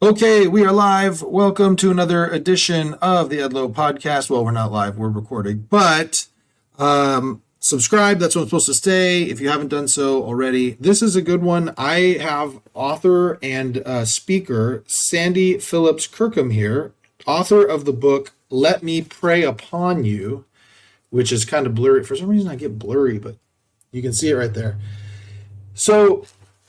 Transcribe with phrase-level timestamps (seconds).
[0.00, 1.22] Okay, we are live.
[1.22, 4.30] Welcome to another edition of the Edlow podcast.
[4.30, 6.28] Well, we're not live, we're recording, but
[6.78, 8.20] um, subscribe.
[8.20, 10.76] That's what's supposed to stay if you haven't done so already.
[10.78, 11.74] This is a good one.
[11.76, 16.92] I have author and uh, speaker Sandy Phillips Kirkham here,
[17.26, 20.44] author of the book Let Me Prey Upon You,
[21.10, 22.04] which is kind of blurry.
[22.04, 23.34] For some reason, I get blurry, but
[23.90, 24.78] you can see it right there.
[25.74, 26.24] So,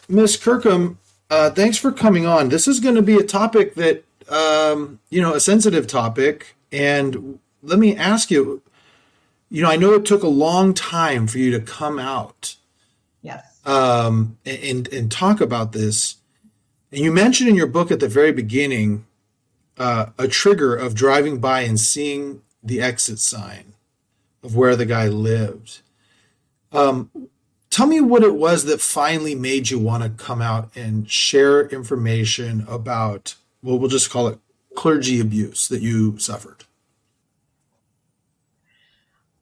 [0.08, 0.98] Miss Kirkham,
[1.30, 2.50] uh, thanks for coming on.
[2.50, 6.56] This is going to be a topic that, um, you know, a sensitive topic.
[6.72, 8.62] And let me ask you,
[9.50, 12.56] you know, I know it took a long time for you to come out.
[13.22, 13.60] Yes.
[13.66, 16.18] Um, and, and talk about this.
[16.92, 19.06] And you mentioned in your book at the very beginning
[19.78, 23.74] uh, a trigger of driving by and seeing the exit sign
[24.44, 25.82] of where the guy lived.
[26.72, 27.10] Um,
[27.70, 31.68] tell me what it was that finally made you want to come out and share
[31.68, 34.40] information about well we'll just call it
[34.76, 36.64] clergy abuse that you suffered.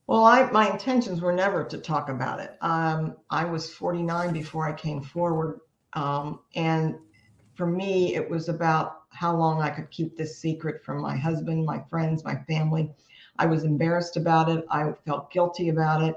[0.08, 2.58] Well I, my intentions were never to talk about it.
[2.61, 5.59] Um, i was 49 before i came forward
[5.94, 6.95] um, and
[7.56, 11.66] for me it was about how long i could keep this secret from my husband
[11.66, 12.91] my friends my family.
[13.39, 14.66] I was embarrassed about it.
[14.72, 16.16] I felt guilty about it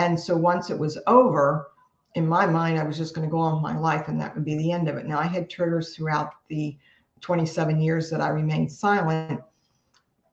[0.00, 1.72] and so once it was over,
[2.14, 4.34] in my mind, I was just going to go on with my life and that
[4.34, 5.04] would be the end of it.
[5.04, 6.74] Now, I had triggers throughout the
[7.20, 9.42] 27 years that I remained silent,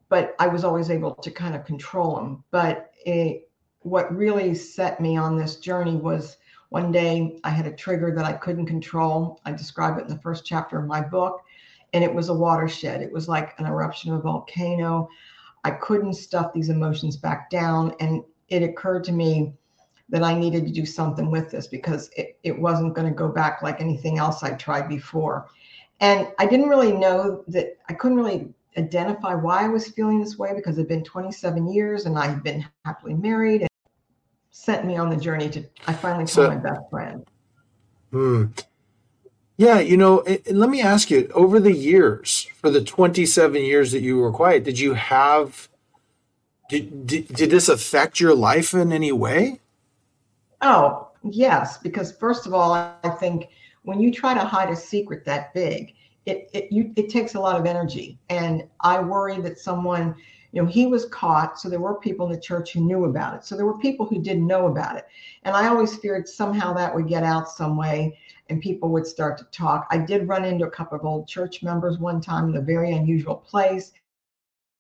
[0.08, 2.46] but I was always able to kind of control them.
[2.50, 3.50] But it,
[3.82, 6.38] what really set me on this journey was
[6.70, 9.42] one day I had a trigger that I couldn't control.
[9.44, 11.44] I describe it in the first chapter of my book,
[11.92, 13.02] and it was a watershed.
[13.02, 15.10] It was like an eruption of a volcano.
[15.66, 17.94] I couldn't stuff these emotions back down.
[18.00, 19.54] And it occurred to me
[20.10, 23.28] that I needed to do something with this because it, it wasn't going to go
[23.28, 25.48] back like anything else I'd tried before.
[26.00, 30.38] And I didn't really know that I couldn't really identify why I was feeling this
[30.38, 33.70] way because it'd been 27 years and I had been happily married and
[34.52, 37.28] sent me on the journey to, I finally told so, my best friend.
[38.12, 38.46] Hmm.
[39.58, 43.92] Yeah, you know, and let me ask you over the years, for the 27 years
[43.92, 45.68] that you were quiet, did you have
[46.70, 49.60] did, did, did this affect your life in any way?
[50.62, 51.78] Oh, yes.
[51.78, 53.50] Because, first of all, I think
[53.84, 55.94] when you try to hide a secret that big,
[56.26, 58.20] it, it, you, it takes a lot of energy.
[58.30, 60.14] And I worry that someone,
[60.52, 61.58] you know, he was caught.
[61.58, 63.46] So there were people in the church who knew about it.
[63.46, 65.06] So there were people who didn't know about it.
[65.44, 68.18] And I always feared somehow that would get out some way
[68.50, 69.88] and people would start to talk.
[69.90, 72.94] I did run into a couple of old church members one time in a very
[72.94, 73.92] unusual place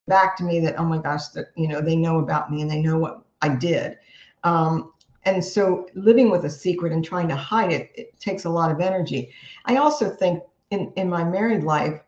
[0.07, 2.71] back to me that oh my gosh that you know they know about me and
[2.71, 3.97] they know what i did.
[4.43, 4.93] Um,
[5.25, 8.71] and so living with a secret and trying to hide it, it takes a lot
[8.71, 9.33] of energy.
[9.65, 10.41] I also think
[10.71, 12.01] in in my married life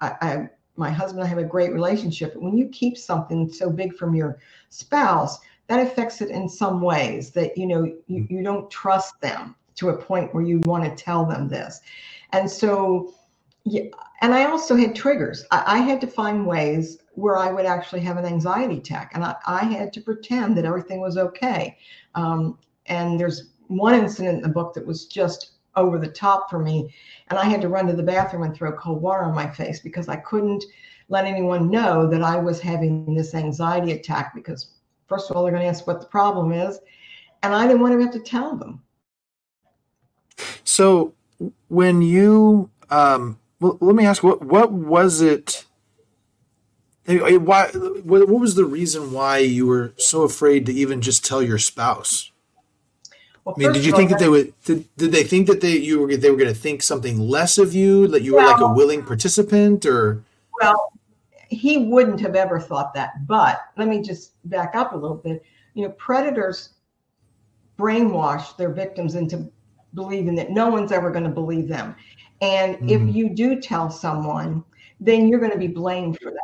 [0.00, 3.52] I, I my husband and i have a great relationship But when you keep something
[3.52, 4.38] so big from your
[4.70, 9.54] spouse that affects it in some ways that you know you, you don't trust them
[9.76, 11.80] to a point where you want to tell them this.
[12.32, 13.14] And so
[13.64, 13.84] yeah,
[14.20, 15.44] and I also had triggers.
[15.50, 19.24] I, I, had to find ways where I would actually have an anxiety attack, and
[19.24, 21.78] I, I had to pretend that everything was okay.
[22.14, 26.58] Um, and there's one incident in the book that was just over the top for
[26.58, 26.92] me,
[27.28, 29.80] and I had to run to the bathroom and throw cold water on my face
[29.80, 30.64] because I couldn't
[31.08, 34.70] let anyone know that I was having this anxiety attack because
[35.06, 36.78] first of all they're going to ask what the problem is,
[37.42, 38.82] and I didn't want to have to tell them.
[40.64, 41.14] So
[41.68, 45.64] when you um well, let me ask what what was it?
[47.06, 47.68] Why?
[47.68, 52.30] What was the reason why you were so afraid to even just tell your spouse?
[53.44, 54.54] Well, I mean, did you think all, that they would?
[54.64, 57.58] Did, did they think that they you were they were going to think something less
[57.58, 58.06] of you?
[58.08, 60.22] That you well, were like a willing participant, or?
[60.60, 60.92] Well,
[61.48, 63.26] he wouldn't have ever thought that.
[63.26, 65.42] But let me just back up a little bit.
[65.74, 66.70] You know, predators
[67.78, 69.50] brainwash their victims into
[69.92, 71.94] believing that no one's ever going to believe them.
[72.40, 72.88] And mm-hmm.
[72.88, 74.64] if you do tell someone,
[75.00, 76.40] then you're going to be blamed for that.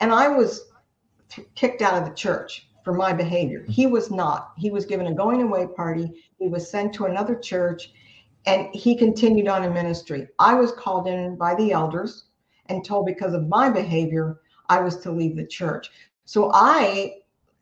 [0.00, 0.70] And I was
[1.54, 3.60] kicked out of the church for my behavior.
[3.60, 3.72] Mm-hmm.
[3.72, 4.52] He was not.
[4.56, 6.24] He was given a going away party.
[6.38, 7.90] He was sent to another church
[8.46, 10.28] and he continued on in ministry.
[10.38, 12.24] I was called in by the elders
[12.66, 15.90] and told because of my behavior, I was to leave the church.
[16.26, 17.16] So I,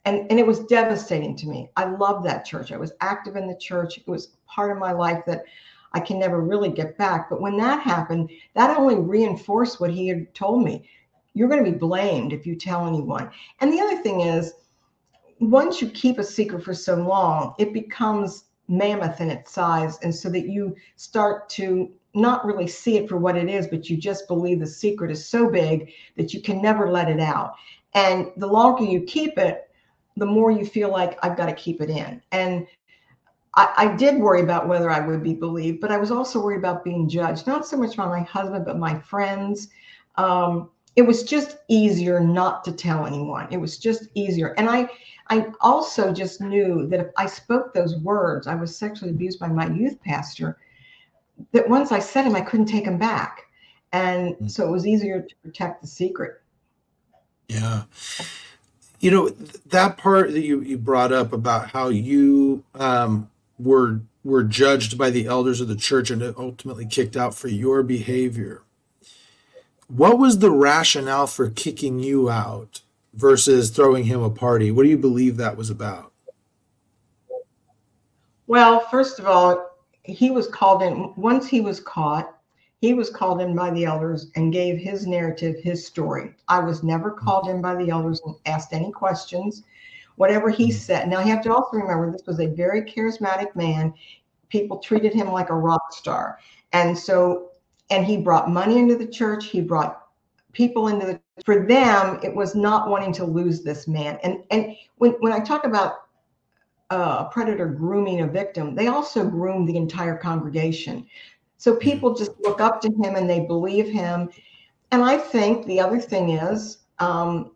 [0.04, 1.70] and, and it was devastating to me.
[1.76, 2.72] I loved that church.
[2.72, 3.98] I was active in the church.
[3.98, 5.44] It was part of my life that
[5.92, 7.28] I can never really get back.
[7.28, 10.88] But when that happened, that only reinforced what he had told me.
[11.34, 13.30] You're going to be blamed if you tell anyone.
[13.60, 14.52] And the other thing is,
[15.40, 19.98] once you keep a secret for so long, it becomes mammoth in its size.
[20.02, 23.88] And so that you start to not really see it for what it is, but
[23.88, 27.54] you just believe the secret is so big that you can never let it out.
[27.94, 29.68] And the longer you keep it,
[30.16, 32.22] the more you feel like I've got to keep it in.
[32.32, 32.66] And
[33.54, 36.58] I, I, did worry about whether I would be believed, but I was also worried
[36.58, 39.68] about being judged, not so much by my husband, but my friends.
[40.16, 43.48] Um, it was just easier not to tell anyone.
[43.50, 44.54] It was just easier.
[44.58, 44.88] And I,
[45.28, 49.48] I also just knew that if I spoke those words, I was sexually abused by
[49.48, 50.58] my youth pastor,
[51.52, 53.44] that once I said them, I couldn't take them back.
[53.92, 54.50] And mm.
[54.50, 56.42] so it was easier to protect the secret.
[57.48, 57.84] Yeah.
[59.00, 59.28] You know,
[59.66, 65.10] that part that you, you brought up about how you um, were were judged by
[65.10, 68.62] the elders of the church and ultimately kicked out for your behavior.
[69.94, 72.80] What was the rationale for kicking you out
[73.12, 74.70] versus throwing him a party?
[74.70, 76.12] What do you believe that was about?
[78.46, 82.34] Well, first of all, he was called in once he was caught
[82.80, 86.82] he was called in by the elders and gave his narrative his story i was
[86.82, 89.62] never called in by the elders and asked any questions
[90.16, 90.72] whatever he mm-hmm.
[90.72, 93.94] said now you have to also remember this was a very charismatic man
[94.48, 96.40] people treated him like a rock star
[96.72, 97.51] and so
[97.92, 100.06] and he brought money into the church he brought
[100.52, 104.74] people into the for them it was not wanting to lose this man and and
[104.96, 106.02] when when i talk about
[106.92, 111.06] a predator grooming a victim, they also groom the entire congregation.
[111.56, 114.28] So people just look up to him and they believe him.
[114.90, 117.52] And I think the other thing is, um,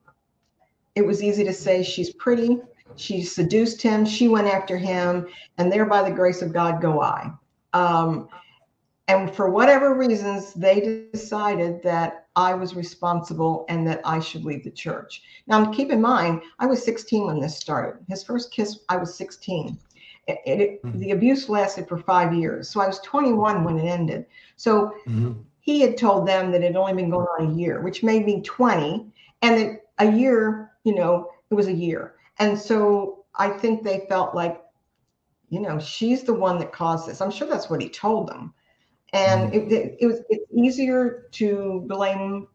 [0.94, 2.60] it was easy to say she's pretty.
[2.96, 4.06] She seduced him.
[4.06, 5.26] She went after him,
[5.58, 7.30] and there, by the grace of God, go I.
[7.74, 8.28] Um,
[9.08, 14.64] and for whatever reasons, they decided that I was responsible and that I should leave
[14.64, 15.22] the church.
[15.46, 18.04] Now, keep in mind, I was 16 when this started.
[18.08, 19.78] His first kiss, I was 16.
[20.26, 20.98] It, it, mm-hmm.
[20.98, 22.68] The abuse lasted for five years.
[22.68, 24.26] So I was 21 when it ended.
[24.56, 25.34] So mm-hmm.
[25.60, 28.26] he had told them that it had only been going on a year, which made
[28.26, 29.06] me 20.
[29.42, 32.16] And that a year, you know, it was a year.
[32.40, 34.60] And so I think they felt like,
[35.48, 37.20] you know, she's the one that caused this.
[37.20, 38.52] I'm sure that's what he told them
[39.12, 39.72] and mm-hmm.
[39.72, 42.48] it, it was it's easier to blame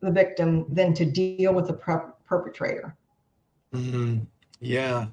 [0.00, 2.96] the victim than to deal with the per- perpetrator.
[3.74, 4.20] Mm-hmm.
[4.60, 5.06] Yeah,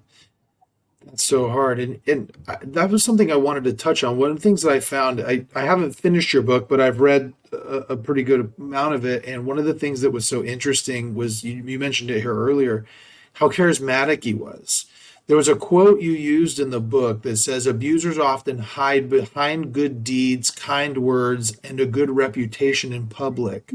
[1.06, 4.18] that's so hard, and and that was something I wanted to touch on.
[4.18, 7.00] One of the things that I found, I I haven't finished your book, but I've
[7.00, 10.28] read a, a pretty good amount of it, and one of the things that was
[10.28, 12.86] so interesting was you, you mentioned it here earlier,
[13.34, 14.86] how charismatic he was
[15.28, 19.74] there was a quote you used in the book that says abusers often hide behind
[19.74, 23.72] good deeds, kind words, and a good reputation in public.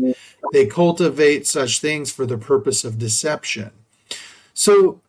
[0.53, 3.73] They cultivate such things for the purpose of deception.
[4.55, 5.01] So,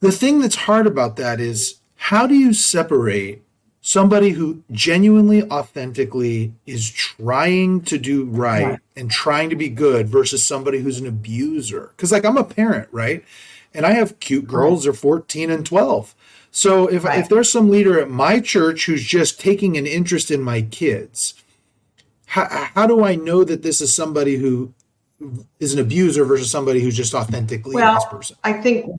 [0.00, 3.42] the thing that's hard about that is how do you separate
[3.80, 10.46] somebody who genuinely, authentically is trying to do right and trying to be good versus
[10.46, 11.92] somebody who's an abuser?
[11.96, 13.24] Because, like, I'm a parent, right?
[13.76, 16.14] And I have cute girls, they're 14 and 12.
[16.50, 17.18] So if, right.
[17.18, 21.34] if there's some leader at my church who's just taking an interest in my kids,
[22.24, 24.72] how, how do I know that this is somebody who
[25.60, 28.36] is an abuser versus somebody who's just authentically well, a nice person?
[28.42, 28.90] I think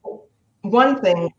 [0.61, 1.33] one thing,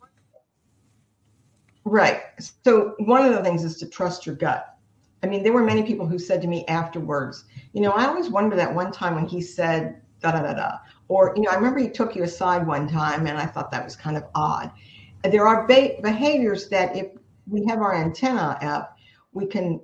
[1.85, 2.23] right.
[2.65, 4.75] So one of the things is to trust your gut.
[5.23, 8.29] I mean, there were many people who said to me afterwards, you know, I always
[8.29, 10.79] wonder that one time when he said da da da da,
[11.09, 13.85] or, you know, I remember he took you aside one time and I thought that
[13.85, 14.71] was kind of odd.
[15.25, 17.09] There are behaviors that if
[17.49, 18.97] we have our antenna up,
[19.33, 19.81] we can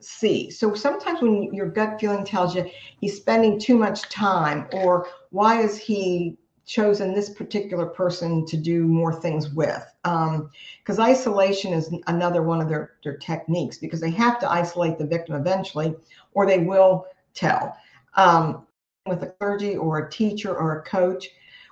[0.00, 0.50] see.
[0.50, 2.70] So sometimes when your gut feeling tells you
[3.00, 8.84] he's spending too much time, or why is he chosen this particular person to do
[8.84, 9.84] more things with?
[10.04, 14.98] Because um, isolation is another one of their, their techniques because they have to isolate
[14.98, 15.96] the victim eventually,
[16.34, 17.76] or they will tell.
[18.14, 18.67] Um,
[19.08, 21.28] with a clergy or a teacher or a coach,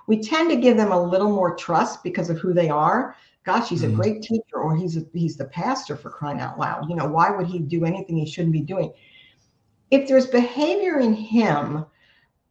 [0.07, 3.15] we tend to give them a little more trust because of who they are.
[3.43, 3.93] Gosh, he's mm-hmm.
[3.93, 6.89] a great teacher, or he's a, he's the pastor for crying out loud.
[6.89, 8.91] You know, why would he do anything he shouldn't be doing?
[9.91, 11.85] If there's behavior in him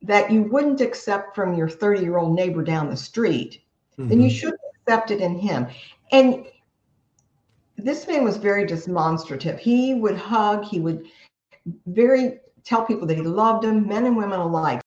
[0.02, 3.62] that you wouldn't accept from your 30 year old neighbor down the street,
[3.98, 4.08] mm-hmm.
[4.08, 4.36] then you mm-hmm.
[4.36, 5.66] should accept it in him.
[6.12, 6.46] And
[7.76, 9.58] this man was very demonstrative.
[9.58, 11.06] He would hug, he would
[11.86, 14.82] very tell people that he loved them, men and women alike.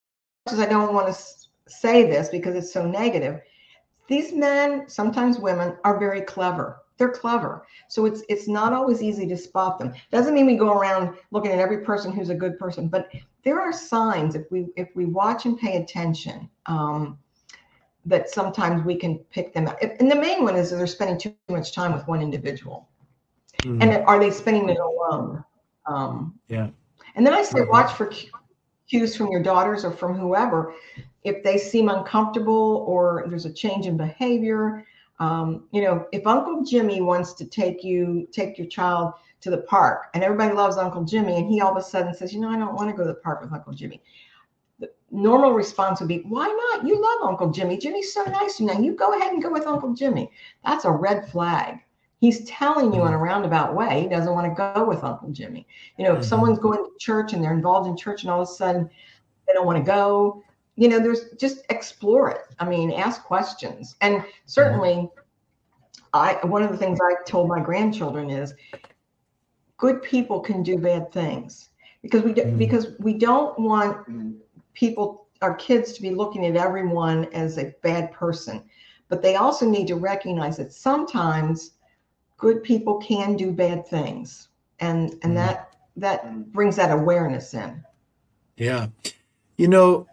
[0.46, 1.22] Because I don't want to
[1.68, 3.42] say this because it's so negative.
[4.08, 6.82] These men, sometimes women, are very clever.
[6.98, 7.66] They're clever.
[7.88, 9.94] So it's it's not always easy to spot them.
[10.12, 13.10] Doesn't mean we go around looking at every person who's a good person, but
[13.44, 17.18] there are signs if we if we watch and pay attention um,
[18.06, 19.82] that sometimes we can pick them out.
[19.82, 22.90] And the main one is that they're spending too much time with one individual.
[23.64, 23.82] Mm-hmm.
[23.82, 25.44] And are they spending it alone?
[25.86, 26.70] Um, yeah
[27.16, 27.72] And then I say, mm-hmm.
[27.72, 28.12] watch for
[28.90, 30.74] cues from your daughters or from whoever.
[31.24, 34.86] If they seem uncomfortable or there's a change in behavior,
[35.20, 39.60] um, you know, if Uncle Jimmy wants to take you, take your child to the
[39.60, 42.50] park, and everybody loves Uncle Jimmy, and he all of a sudden says, you know,
[42.50, 44.02] I don't want to go to the park with Uncle Jimmy.
[44.80, 46.88] The normal response would be, why not?
[46.88, 47.78] You love Uncle Jimmy.
[47.78, 48.58] Jimmy's so nice.
[48.58, 50.32] to You know, you go ahead and go with Uncle Jimmy.
[50.66, 51.80] That's a red flag.
[52.20, 53.24] He's telling you in a mm-hmm.
[53.24, 55.66] roundabout way he doesn't want to go with Uncle Jimmy.
[55.98, 56.28] You know, if mm-hmm.
[56.28, 58.90] someone's going to church and they're involved in church and all of a sudden
[59.48, 60.44] they don't want to go,
[60.76, 62.42] you know, there's just explore it.
[62.60, 63.96] I mean, ask questions.
[64.02, 65.10] And certainly
[66.14, 68.54] I one of the things I told my grandchildren is
[69.78, 71.70] good people can do bad things
[72.02, 72.58] because we mm-hmm.
[72.58, 74.06] because we don't want
[74.74, 78.64] people our kids to be looking at everyone as a bad person
[79.08, 81.72] but they also need to recognize that sometimes
[82.40, 84.48] good people can do bad things.
[84.80, 85.36] And and mm.
[85.36, 87.84] that that brings that awareness in.
[88.58, 88.88] Yeah.
[89.58, 90.08] You know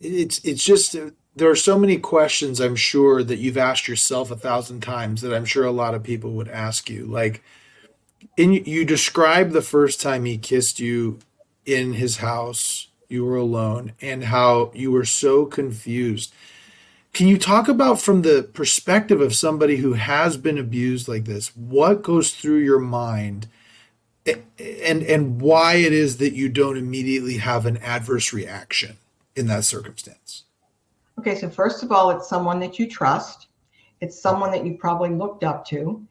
[0.00, 0.96] it's it's just
[1.36, 5.34] there are so many questions i'm sure that you've asked yourself a thousand times that
[5.34, 7.06] i'm sure a lot of people would ask you.
[7.06, 7.42] Like
[8.36, 11.18] in you describe the first time he kissed you
[11.64, 16.34] in his house you were alone and how you were so confused
[17.16, 21.48] can you talk about from the perspective of somebody who has been abused like this,
[21.56, 23.48] what goes through your mind
[24.26, 28.98] and and why it is that you don't immediately have an adverse reaction
[29.34, 30.42] in that circumstance?
[31.18, 33.46] Okay, so first of all, it's someone that you trust.
[34.02, 36.06] It's someone that you probably looked up to.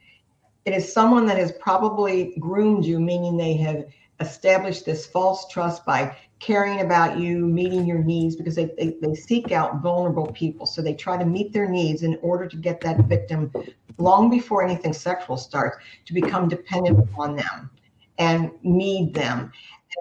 [0.65, 3.85] It is someone that has probably groomed you, meaning they have
[4.21, 9.15] established this false trust by caring about you, meeting your needs, because they, they, they
[9.15, 10.67] seek out vulnerable people.
[10.67, 13.51] So they try to meet their needs in order to get that victim,
[13.97, 17.71] long before anything sexual starts, to become dependent upon them
[18.19, 19.51] and need them.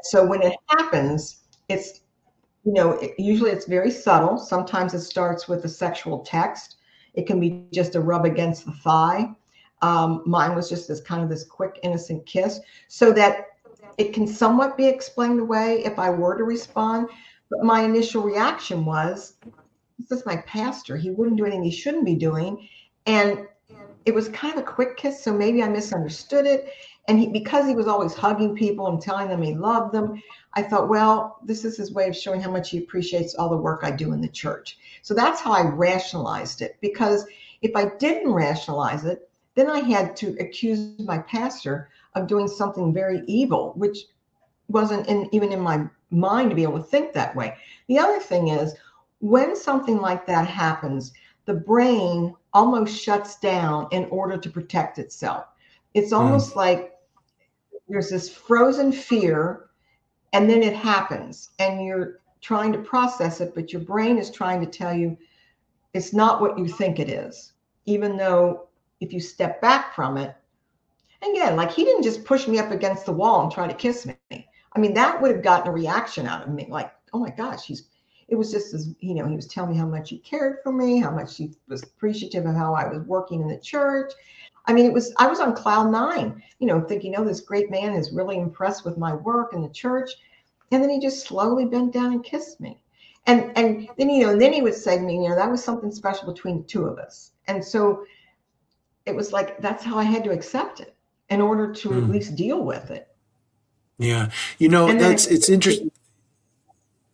[0.02, 2.02] So when it happens, it's,
[2.64, 4.36] you know, it, usually it's very subtle.
[4.36, 6.76] Sometimes it starts with a sexual text.
[7.14, 9.30] It can be just a rub against the thigh.
[9.80, 12.60] Um, mine was just this kind of this quick, innocent kiss.
[12.88, 13.46] So that
[13.98, 17.08] it can somewhat be explained away if I were to respond.
[17.50, 19.34] But my initial reaction was,
[19.98, 20.96] this is my pastor.
[20.96, 22.68] He wouldn't do anything he shouldn't be doing.
[23.06, 23.46] And
[24.06, 25.22] it was kind of a quick kiss.
[25.22, 26.72] So maybe I misunderstood it.
[27.06, 30.22] And he, because he was always hugging people and telling them he loved them,
[30.54, 33.56] I thought, well, this is his way of showing how much he appreciates all the
[33.56, 34.78] work I do in the church.
[35.02, 36.76] So that's how I rationalized it.
[36.80, 37.26] Because
[37.60, 42.92] if I didn't rationalize it, then I had to accuse my pastor of doing something
[42.92, 44.06] very evil, which
[44.68, 47.56] wasn't in, even in my mind to be able to think that way.
[47.88, 48.74] The other thing is,
[49.20, 51.12] when something like that happens,
[51.46, 55.46] the brain almost shuts down in order to protect itself.
[55.94, 56.16] It's hmm.
[56.16, 56.56] almost mm.
[56.56, 56.94] like
[57.88, 59.70] there's this frozen fear,
[60.32, 64.60] and then it happens, and you're trying to process it, but your brain is trying
[64.60, 65.16] to tell you
[65.94, 67.52] it's not what you think it is,
[67.86, 68.68] even though
[69.00, 70.34] if you step back from it,
[71.32, 74.06] again, like he didn't just push me up against the wall and try to kiss
[74.06, 74.16] me.
[74.30, 77.66] I mean, that would have gotten a reaction out of me, like, oh my gosh,
[77.66, 77.88] he's
[78.28, 80.72] it was just as you know, he was telling me how much he cared for
[80.72, 84.12] me, how much he was appreciative of how I was working in the church.
[84.66, 87.70] I mean, it was I was on cloud nine, you know, thinking, oh, this great
[87.70, 90.10] man is really impressed with my work in the church.
[90.72, 92.80] And then he just slowly bent down and kissed me.
[93.26, 95.50] And and then you know, and then he would say to me, you know, that
[95.50, 97.32] was something special between the two of us.
[97.46, 98.04] And so
[99.06, 100.93] it was like that's how I had to accept it
[101.30, 101.96] in order to mm.
[101.96, 102.12] at hmm.
[102.12, 103.08] least deal with it.
[103.98, 104.30] Yeah.
[104.58, 105.90] You know, and that's it's interesting.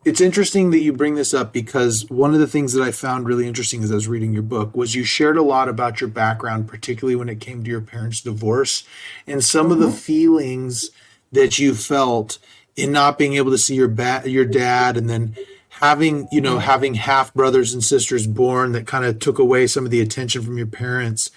[0.02, 3.26] It's interesting that you bring this up because one of the things that I found
[3.26, 6.08] really interesting as I was reading your book was you shared a lot about your
[6.08, 8.84] background, particularly when it came to your parents' divorce
[9.26, 9.72] and some mm-hmm.
[9.72, 9.96] of the mm-hmm.
[9.96, 10.90] feelings
[11.32, 12.38] that you felt
[12.76, 15.36] in not being able to see your ba- your dad and then
[15.80, 19.84] having you know having half brothers and sisters born that kind of took away some
[19.84, 21.30] of the attention from your parents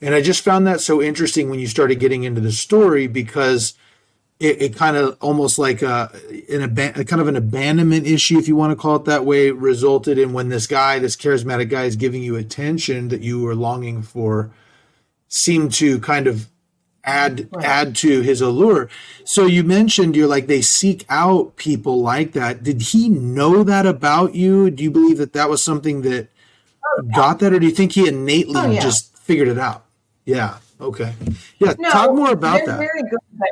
[0.00, 3.74] and I just found that so interesting when you started getting into the story because
[4.40, 6.10] it, it kind of almost like a,
[6.50, 9.50] an a kind of an abandonment issue, if you want to call it that way,
[9.50, 13.54] resulted in when this guy, this charismatic guy, is giving you attention that you were
[13.54, 14.50] longing for,
[15.28, 16.48] seemed to kind of
[17.04, 17.64] add right.
[17.64, 18.88] add to his allure.
[19.24, 22.62] So you mentioned you're like they seek out people like that.
[22.62, 24.70] Did he know that about you?
[24.70, 26.28] Do you believe that that was something that
[26.84, 27.14] oh, yeah.
[27.14, 28.80] got that, or do you think he innately oh, yeah.
[28.80, 29.84] just figured it out?
[30.30, 30.58] Yeah.
[30.80, 31.12] Okay.
[31.58, 31.74] Yeah.
[31.78, 32.78] No, talk more about that.
[32.78, 33.48] Very good about,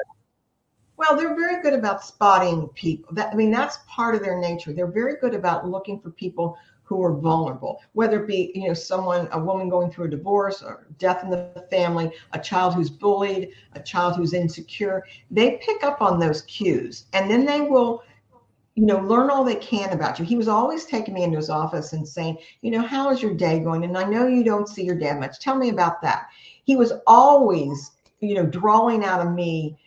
[0.96, 3.12] well, they're very good about spotting people.
[3.14, 4.72] That I mean, that's part of their nature.
[4.72, 8.74] They're very good about looking for people who are vulnerable, whether it be, you know,
[8.74, 12.88] someone, a woman going through a divorce or death in the family, a child who's
[12.88, 15.04] bullied, a child who's insecure.
[15.30, 18.04] They pick up on those cues and then they will,
[18.74, 20.24] you know, learn all they can about you.
[20.24, 23.34] He was always taking me into his office and saying, you know, how is your
[23.34, 23.84] day going?
[23.84, 25.40] And I know you don't see your dad much.
[25.40, 26.28] Tell me about that.
[26.68, 29.78] He was always, you know, drawing out of me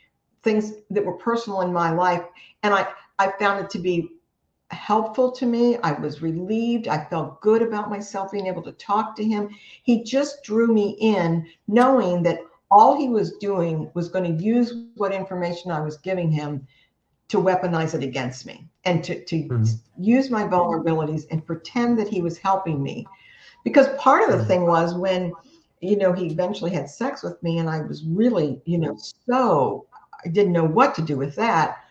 [0.42, 2.24] things that were personal in my life.
[2.64, 2.88] And I,
[3.20, 4.10] I found it to be
[4.72, 5.78] helpful to me.
[5.84, 6.88] I was relieved.
[6.88, 9.50] I felt good about myself being able to talk to him.
[9.84, 12.40] He just drew me in, knowing that
[12.72, 16.66] all he was doing was going to use what information I was giving him
[17.28, 20.04] to weaponize it against me and to, to mm-hmm.
[20.04, 23.06] use my vulnerabilities and pretend that he was helping me.
[23.64, 25.32] Because part of the thing was when,
[25.82, 28.98] you know, he eventually had sex with me and I was really, you know,
[29.28, 29.88] so
[30.24, 31.82] I didn't know what to do with that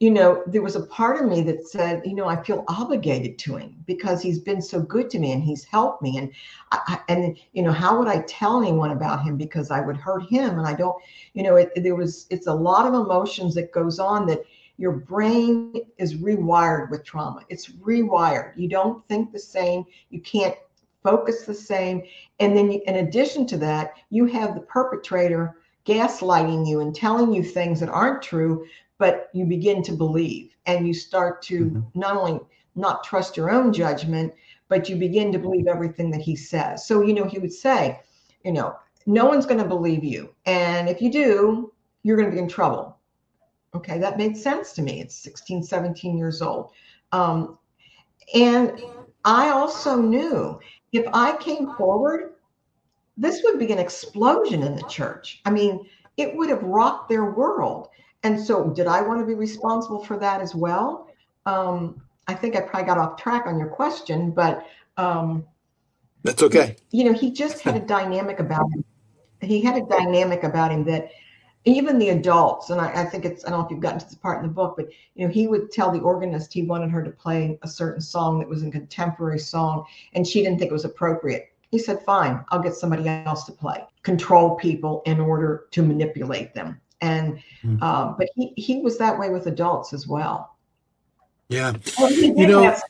[0.00, 3.36] you know, there was a part of me that said, you know, I feel obligated
[3.40, 6.18] to him because he's been so good to me and he's helped me.
[6.18, 6.32] And
[6.70, 10.22] I, and you know, how would I tell anyone about him because I would hurt
[10.28, 10.58] him?
[10.58, 10.96] And I don't,
[11.34, 14.44] you know, it, there was it's a lot of emotions that goes on that
[14.76, 17.40] your brain is rewired with trauma.
[17.48, 18.52] It's rewired.
[18.56, 19.84] You don't think the same.
[20.10, 20.54] You can't
[21.02, 22.02] focus the same.
[22.40, 27.42] And then, in addition to that, you have the perpetrator gaslighting you and telling you
[27.42, 28.66] things that aren't true
[28.98, 31.98] but you begin to believe and you start to mm-hmm.
[31.98, 32.40] not only
[32.74, 34.32] not trust your own judgment,
[34.68, 36.86] but you begin to believe everything that he says.
[36.86, 38.00] So, you know, he would say,
[38.44, 38.76] you know,
[39.06, 40.34] no one's going to believe you.
[40.46, 42.96] And if you do, you're going to be in trouble.
[43.74, 45.00] Okay, that made sense to me.
[45.00, 46.72] It's 16, 17 years old.
[47.12, 47.58] Um,
[48.34, 48.80] and
[49.24, 50.60] I also knew
[50.92, 52.34] if I came forward,
[53.16, 55.40] this would be an explosion in the church.
[55.44, 57.88] I mean, it would have rocked their world.
[58.22, 61.08] And so, did I want to be responsible for that as well?
[61.46, 64.66] Um, I think I probably got off track on your question, but
[64.96, 65.46] um,
[66.24, 66.76] that's okay.
[66.90, 68.84] You know, he just had a dynamic about him.
[69.40, 71.10] He had a dynamic about him that
[71.64, 74.06] even the adults, and I, I, think it's, I don't know if you've gotten to
[74.06, 76.90] this part in the book, but you know, he would tell the organist he wanted
[76.90, 80.70] her to play a certain song that was a contemporary song, and she didn't think
[80.70, 81.52] it was appropriate.
[81.70, 83.84] He said, Fine, I'll get somebody else to play.
[84.02, 87.82] Control people in order to manipulate them and mm-hmm.
[87.82, 90.56] uh, but he he was that way with adults as well.
[91.48, 92.82] Yeah, well, you know, have,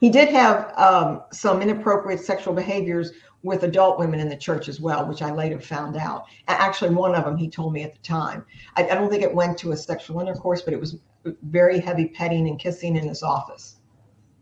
[0.00, 3.12] he did have um, some inappropriate sexual behaviors
[3.44, 6.24] with adult women in the church as well, which I later found out.
[6.48, 8.44] Actually, one of them he told me at the time.
[8.74, 10.96] I, I don't think it went to a sexual intercourse, but it was
[11.42, 13.76] very heavy petting and kissing in his office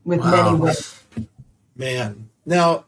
[0.05, 0.31] with wow.
[0.31, 1.29] many women.
[1.77, 2.85] Man, now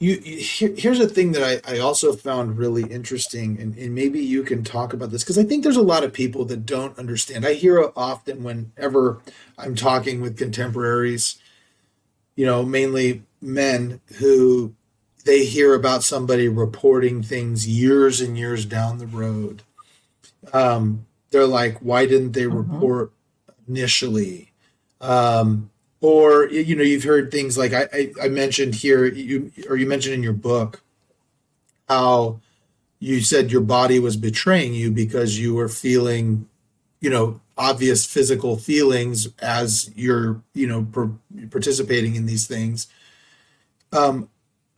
[0.00, 4.18] you, here, here's a thing that I, I also found really interesting and, and maybe
[4.20, 6.98] you can talk about this because i think there's a lot of people that don't
[6.98, 9.20] understand i hear often whenever
[9.58, 11.38] i'm talking with contemporaries
[12.34, 14.74] you know mainly men who
[15.24, 19.62] they hear about somebody reporting things years and years down the road.
[20.52, 22.72] Um, they're like why didn't they mm-hmm.
[22.72, 23.12] report
[23.68, 24.52] initially?
[25.00, 25.70] Um,
[26.02, 29.86] or you know you've heard things like I, I, I mentioned here you or you
[29.86, 30.82] mentioned in your book
[31.88, 32.40] how
[32.98, 36.48] you said your body was betraying you because you were feeling
[37.00, 41.10] you know obvious physical feelings as you're you know per,
[41.50, 42.88] participating in these things.
[43.92, 44.28] Um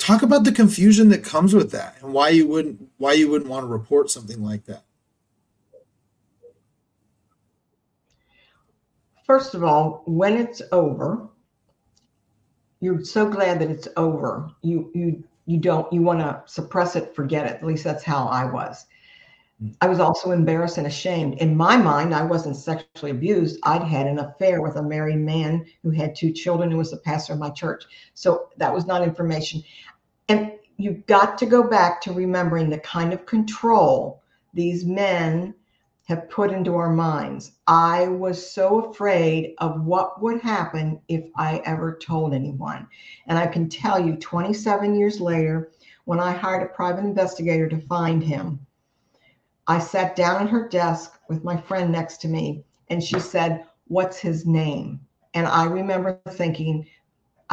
[0.04, 3.50] talk about the confusion that comes with that and why you wouldn't why you wouldn't
[3.50, 4.84] want to report something like that
[9.24, 11.28] First of all, when it's over,
[12.80, 14.50] you're so glad that it's over.
[14.60, 17.52] You you you don't you want to suppress it, forget it.
[17.52, 18.84] At least that's how I was.
[19.62, 19.74] Mm.
[19.80, 21.38] I was also embarrassed and ashamed.
[21.38, 23.58] In my mind, I wasn't sexually abused.
[23.62, 26.98] I'd had an affair with a married man who had two children who was the
[26.98, 27.84] pastor of my church.
[28.12, 29.62] So that was not information.
[30.28, 34.22] And you've got to go back to remembering the kind of control
[34.54, 35.54] these men
[36.04, 37.52] have put into our minds.
[37.66, 42.86] I was so afraid of what would happen if I ever told anyone.
[43.26, 45.70] And I can tell you, 27 years later,
[46.04, 48.66] when I hired a private investigator to find him,
[49.66, 53.64] I sat down at her desk with my friend next to me, and she said,
[53.86, 55.00] What's his name?
[55.32, 56.86] And I remember thinking,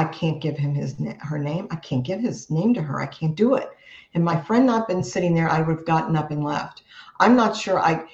[0.02, 1.68] I can't give him his her name.
[1.70, 3.00] I can't give his name to her.
[3.00, 3.70] I can't do it.
[4.16, 6.82] And my friend not been sitting there, I would have gotten up and left.
[7.20, 8.06] I'm not sure I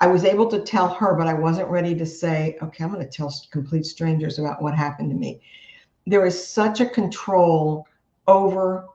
[0.00, 3.02] I was able to tell her, but I wasn't ready to say, okay, I'm going
[3.02, 5.40] to tell complete strangers about what happened to me.
[6.06, 7.86] There is such a control
[8.26, 8.86] over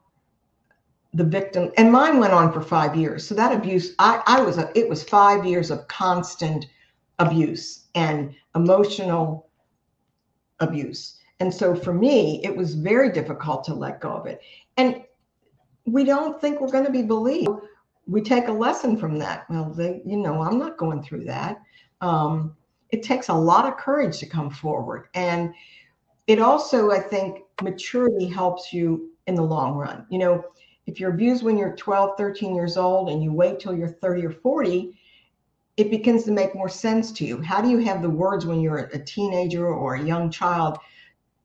[1.15, 3.27] the victim, and mine went on for five years.
[3.27, 6.67] So that abuse, I, I was, a, it was five years of constant
[7.17, 9.49] abuse and emotional
[10.59, 11.18] abuse.
[11.39, 14.41] And so for me, it was very difficult to let go of it.
[14.77, 15.03] And
[15.85, 17.49] we don't think we're going to be believed.
[18.07, 19.49] We take a lesson from that.
[19.49, 21.61] Well, they, you know, I'm not going through that.
[22.01, 22.55] Um,
[22.89, 25.07] it takes a lot of courage to come forward.
[25.13, 25.53] And
[26.27, 30.05] it also, I think, maturity helps you in the long run.
[30.09, 30.43] You know,
[30.87, 34.25] if you're abused when you're 12, 13 years old and you wait till you're 30
[34.25, 34.99] or 40,
[35.77, 37.41] it begins to make more sense to you.
[37.41, 40.77] How do you have the words when you're a teenager or a young child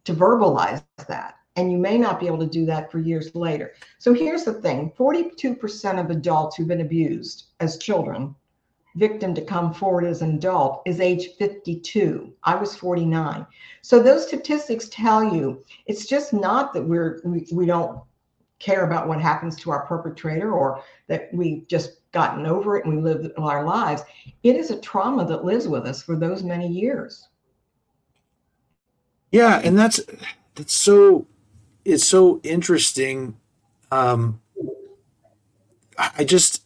[0.05, 1.37] to verbalize that?
[1.57, 3.75] And you may not be able to do that for years later.
[3.99, 8.35] So here's the thing 42% of adults who've been abused as children,
[8.97, 12.33] victim to come forward as an adult, is age 52.
[12.43, 13.47] I was 49.
[13.83, 18.01] So those statistics tell you it's just not that we're, we, we don't
[18.59, 22.97] care about what happens to our perpetrator or that we've just gotten over it and
[22.97, 24.03] we live our lives.
[24.43, 27.29] It is a trauma that lives with us for those many years.
[29.35, 29.99] Yeah, and that's
[30.55, 31.27] that's so
[31.85, 33.37] it's so interesting.
[33.91, 34.41] Um
[35.99, 36.63] I just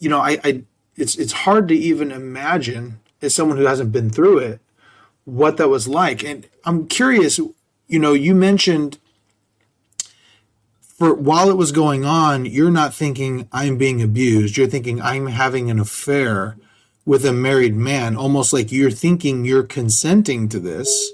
[0.00, 0.64] you know, I, I
[0.96, 4.60] it's it's hard to even imagine as someone who hasn't been through it
[5.26, 6.24] what that was like.
[6.24, 8.98] And I'm curious, you know, you mentioned
[10.82, 14.56] for while it was going on, you're not thinking I'm being abused.
[14.56, 16.56] You're thinking I'm having an affair
[17.06, 21.12] with a married man, almost like you're thinking you're consenting to this.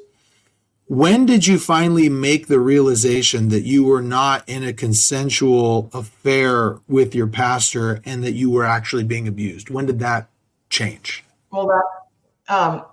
[0.86, 6.78] When did you finally make the realization that you were not in a consensual affair
[6.88, 9.70] with your pastor and that you were actually being abused?
[9.70, 10.28] When did that
[10.68, 11.24] change?
[11.50, 12.84] Well, that, um,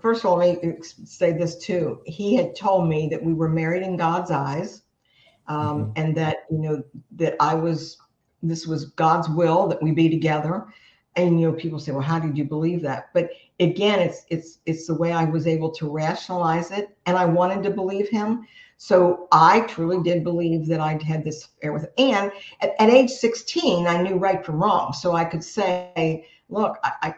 [0.00, 2.00] first of all, let me say this too.
[2.06, 4.82] He had told me that we were married in God's eyes
[5.48, 5.92] um, mm-hmm.
[5.96, 6.84] and that you know
[7.16, 7.96] that I was
[8.42, 10.66] this was God's will that we be together.
[11.16, 14.58] And you know, people say, "Well, how did you believe that?" But again, it's it's
[14.66, 18.46] it's the way I was able to rationalize it, and I wanted to believe him.
[18.76, 21.88] So I truly did believe that I'd had this affair with.
[21.98, 26.78] And at, at age 16, I knew right from wrong, so I could say, "Look,
[26.84, 27.14] I, I,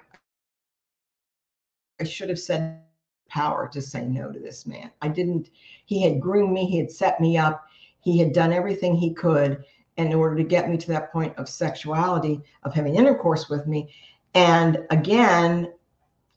[2.00, 2.80] I should have said
[3.28, 4.90] power to say no to this man.
[5.02, 5.50] I didn't.
[5.84, 6.66] He had groomed me.
[6.66, 7.66] He had set me up
[8.00, 9.64] he had done everything he could
[9.96, 13.92] in order to get me to that point of sexuality, of having intercourse with me.
[14.34, 15.72] And again,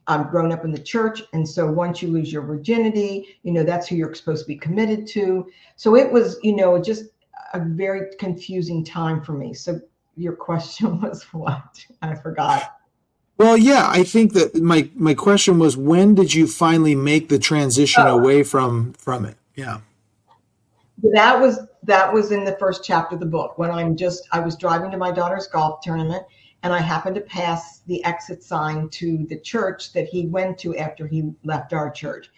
[0.07, 1.21] I've grown up in the church.
[1.33, 4.55] And so once you lose your virginity, you know, that's who you're supposed to be
[4.55, 5.49] committed to.
[5.75, 7.05] So it was, you know, just
[7.53, 9.53] a very confusing time for me.
[9.53, 9.79] So
[10.15, 11.85] your question was what?
[12.01, 12.77] I forgot.
[13.37, 17.39] Well, yeah, I think that my my question was when did you finally make the
[17.39, 18.19] transition oh.
[18.19, 19.37] away from from it?
[19.55, 19.79] Yeah
[21.11, 24.39] that was that was in the first chapter of the book when I'm just I
[24.39, 26.23] was driving to my daughter's golf tournament
[26.63, 30.75] and I happened to pass the exit sign to the church that he went to
[30.77, 32.29] after he left our church,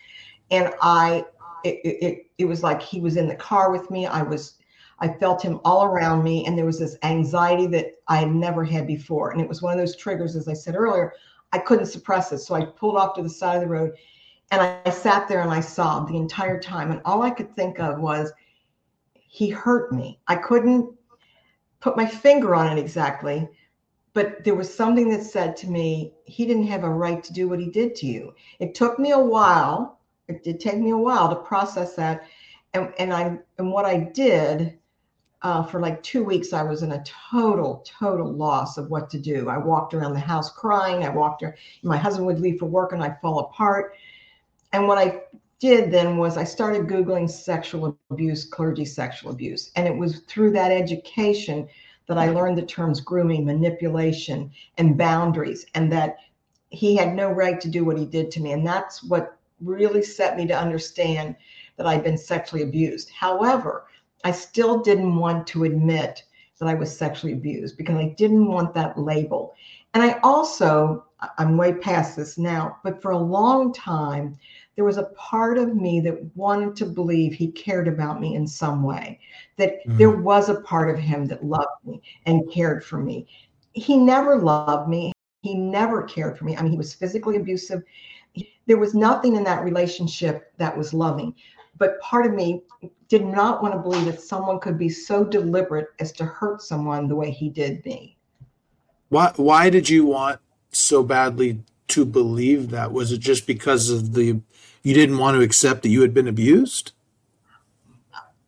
[0.52, 1.26] and I
[1.64, 4.06] it, it, it was like he was in the car with me.
[4.06, 4.56] I was
[5.00, 8.64] I felt him all around me, and there was this anxiety that I had never
[8.64, 11.14] had before, and it was one of those triggers, as I said earlier.
[11.52, 13.94] I couldn't suppress it, so I pulled off to the side of the road,
[14.52, 17.56] and I, I sat there and I sobbed the entire time, and all I could
[17.56, 18.32] think of was
[19.14, 20.20] he hurt me.
[20.28, 20.94] I couldn't
[21.82, 23.50] put my finger on it exactly,
[24.16, 27.50] but there was something that said to me, he didn't have a right to do
[27.50, 28.34] what he did to you.
[28.60, 30.00] It took me a while.
[30.30, 32.26] It did take me a while to process that.
[32.74, 34.80] And, and I and what I did
[35.42, 39.20] uh, for like two weeks, I was in a total, total loss of what to
[39.20, 39.50] do.
[39.50, 41.04] I walked around the house crying.
[41.04, 43.96] I walked around, my husband would leave for work and I'd fall apart.
[44.72, 45.24] And what I
[45.60, 49.72] did then was I started Googling sexual abuse, clergy sexual abuse.
[49.76, 51.68] And it was through that education
[52.08, 56.18] that I learned the terms grooming, manipulation, and boundaries, and that
[56.70, 58.52] he had no right to do what he did to me.
[58.52, 61.36] And that's what really set me to understand
[61.78, 63.10] that I'd been sexually abused.
[63.10, 63.86] However,
[64.24, 66.24] I still didn't want to admit
[66.60, 69.54] that I was sexually abused because I didn't want that label.
[69.94, 71.06] And I also,
[71.38, 74.38] I'm way past this now, but for a long time,
[74.76, 78.46] there was a part of me that wanted to believe he cared about me in
[78.46, 79.20] some way,
[79.58, 79.98] that mm-hmm.
[79.98, 83.28] there was a part of him that loved me and cared for me.
[83.74, 85.14] He never loved me.
[85.42, 86.58] He never cared for me.
[86.58, 87.84] I mean, he was physically abusive.
[88.66, 91.36] There was nothing in that relationship that was loving.
[91.78, 92.64] But part of me
[93.10, 97.08] did not want to believe that someone could be so deliberate as to hurt someone
[97.08, 98.18] the way he did me.
[99.10, 100.40] Why, why did you want
[100.72, 102.92] so badly to believe that?
[102.92, 104.40] Was it just because of the
[104.86, 106.92] you didn't want to accept that you had been abused?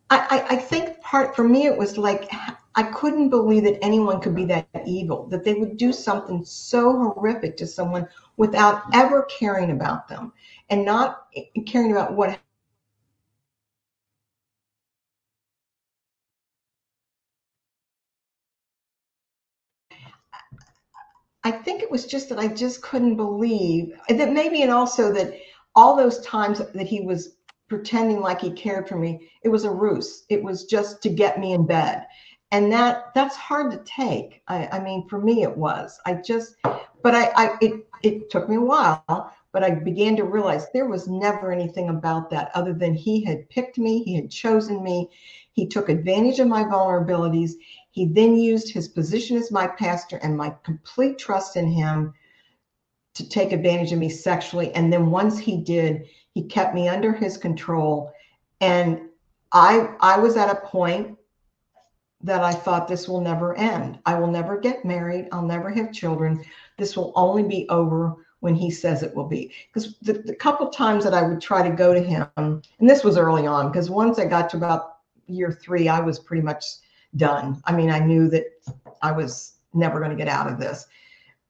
[0.08, 2.32] I, I, think part for me it was like
[2.76, 6.92] I couldn't believe that anyone could be that evil, that they would do something so
[6.92, 10.32] horrific to someone without ever caring about them
[10.70, 11.26] and not
[11.66, 12.38] caring about what
[21.44, 25.34] I think it was just that I just couldn't believe that maybe and also that
[25.78, 27.36] all those times that he was
[27.68, 30.24] pretending like he cared for me, it was a ruse.
[30.28, 32.04] It was just to get me in bed.
[32.50, 34.42] And that that's hard to take.
[34.48, 36.00] I, I mean, for me, it was.
[36.04, 40.24] I just, but I, I it it took me a while but I began to
[40.24, 44.30] realize there was never anything about that other than he had picked me, he had
[44.30, 45.08] chosen me,
[45.52, 47.52] he took advantage of my vulnerabilities.
[47.90, 52.12] He then used his position as my pastor and my complete trust in him
[53.18, 54.72] to take advantage of me sexually.
[54.74, 58.12] And then once he did, he kept me under his control.
[58.60, 59.00] And
[59.52, 61.18] I I was at a point
[62.22, 63.98] that I thought this will never end.
[64.06, 65.28] I will never get married.
[65.30, 66.44] I'll never have children.
[66.76, 69.52] This will only be over when he says it will be.
[69.72, 73.04] Because the, the couple times that I would try to go to him, and this
[73.04, 76.64] was early on, because once I got to about year three, I was pretty much
[77.16, 77.60] done.
[77.64, 78.44] I mean, I knew that
[79.02, 80.86] I was never going to get out of this.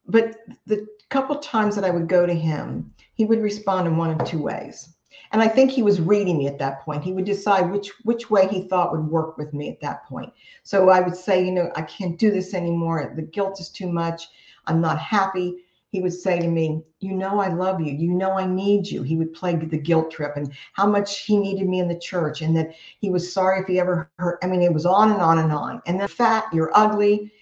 [0.06, 4.10] But the couple times that I would go to him, he would respond in one
[4.10, 4.94] of two ways.
[5.32, 7.04] And I think he was reading me at that point.
[7.04, 10.32] He would decide which which way he thought would work with me at that point.
[10.62, 13.12] So I would say, you know, I can't do this anymore.
[13.14, 14.28] The guilt is too much.
[14.66, 15.58] I'm not happy
[15.90, 17.92] he would say to me, You know, I love you.
[17.92, 19.02] You know, I need you.
[19.02, 22.42] He would play the guilt trip and how much he needed me in the church
[22.42, 24.38] and that he was sorry if he ever hurt.
[24.42, 25.80] I mean, it was on and on and on.
[25.86, 27.32] And then fat, you're ugly.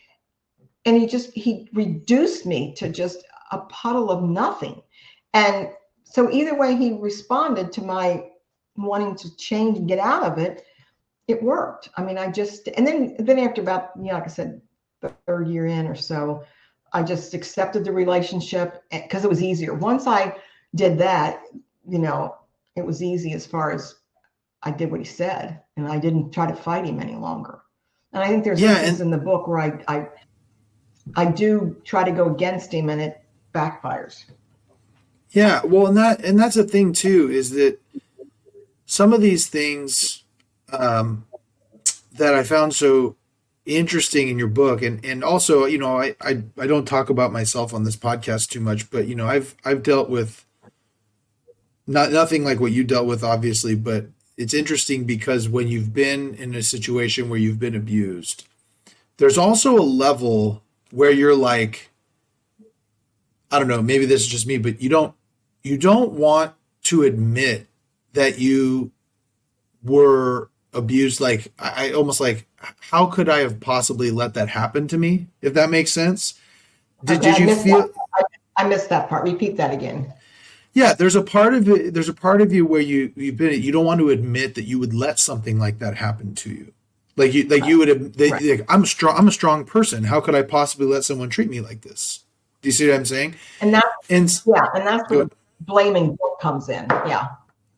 [0.84, 4.82] And he just, he reduced me to just a puddle of nothing.
[5.34, 5.68] And
[6.04, 8.24] so either way he responded to my
[8.76, 10.64] wanting to change and get out of it,
[11.28, 11.88] it worked.
[11.96, 14.60] I mean, I just, and then, then after about, you know, like I said,
[15.00, 16.44] the third year in or so,
[16.92, 19.74] I just accepted the relationship eh, because it was easier.
[19.74, 20.36] Once I
[20.74, 21.42] did that,
[21.88, 22.36] you know,
[22.76, 23.96] it was easy as far as
[24.62, 27.60] I did what he said and I didn't try to fight him any longer.
[28.12, 30.08] And I think there's yeah, things in the book where I, I
[31.14, 33.20] I do try to go against him and it
[33.56, 34.24] backfires.
[35.30, 37.80] Yeah, well, and that and that's a thing too is that
[38.86, 40.22] some of these things
[40.72, 41.26] um,
[42.12, 43.16] that I found so
[43.66, 47.32] interesting in your book and and also you know I, I i don't talk about
[47.32, 50.46] myself on this podcast too much but you know i've i've dealt with
[51.84, 56.34] not nothing like what you dealt with obviously but it's interesting because when you've been
[56.34, 58.46] in a situation where you've been abused
[59.16, 61.90] there's also a level where you're like
[63.50, 65.14] i don't know maybe this is just me but you don't
[65.62, 67.66] you don't want to admit
[68.12, 68.90] that you
[69.82, 72.46] were abused like I, I almost like
[72.90, 75.26] how could I have possibly let that happen to me?
[75.42, 76.34] If that makes sense.
[77.04, 77.90] Did, okay, did you feel?
[78.14, 78.22] I,
[78.56, 79.24] I, missed that part.
[79.24, 80.12] Repeat that again.
[80.72, 81.94] Yeah, there's a part of it.
[81.94, 83.60] There's a part of you where you you've been.
[83.60, 86.72] You don't want to admit that you would let something like that happen to you.
[87.16, 88.14] Like you, like you would.
[88.14, 88.42] They, right.
[88.42, 89.16] like, I'm strong.
[89.16, 90.04] I'm a strong person.
[90.04, 92.24] How could I possibly let someone treat me like this?
[92.66, 93.36] Do you see what I'm saying?
[93.60, 95.28] And that, and yeah, and that's where
[95.60, 96.84] blaming comes in.
[97.06, 97.28] Yeah.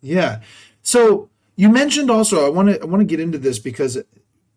[0.00, 0.40] Yeah.
[0.80, 2.46] So you mentioned also.
[2.46, 2.80] I want to.
[2.80, 3.98] I want to get into this because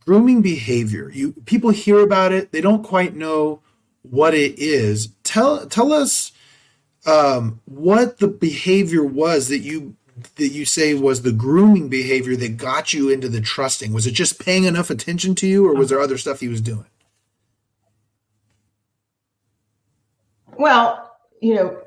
[0.05, 3.59] grooming behavior you people hear about it they don't quite know
[4.01, 6.31] what it is tell tell us
[7.05, 9.95] um, what the behavior was that you
[10.37, 14.13] that you say was the grooming behavior that got you into the trusting was it
[14.13, 16.85] just paying enough attention to you or was there other stuff he was doing
[20.61, 21.81] well you know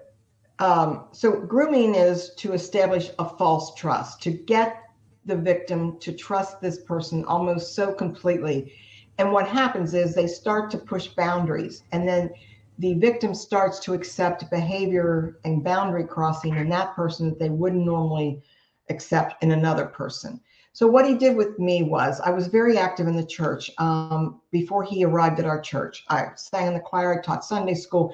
[0.59, 4.85] um, so grooming is to establish a false trust to get
[5.25, 8.73] the victim to trust this person almost so completely.
[9.19, 12.31] And what happens is they start to push boundaries, and then
[12.79, 17.87] the victim starts to accept behavior and boundary crossing in that person that they wouldn't
[17.87, 18.43] normally
[18.91, 20.41] accept in another person.
[20.75, 24.41] So, what he did with me was I was very active in the church um,
[24.51, 26.05] before he arrived at our church.
[26.09, 28.13] I sang in the choir, I taught Sunday school.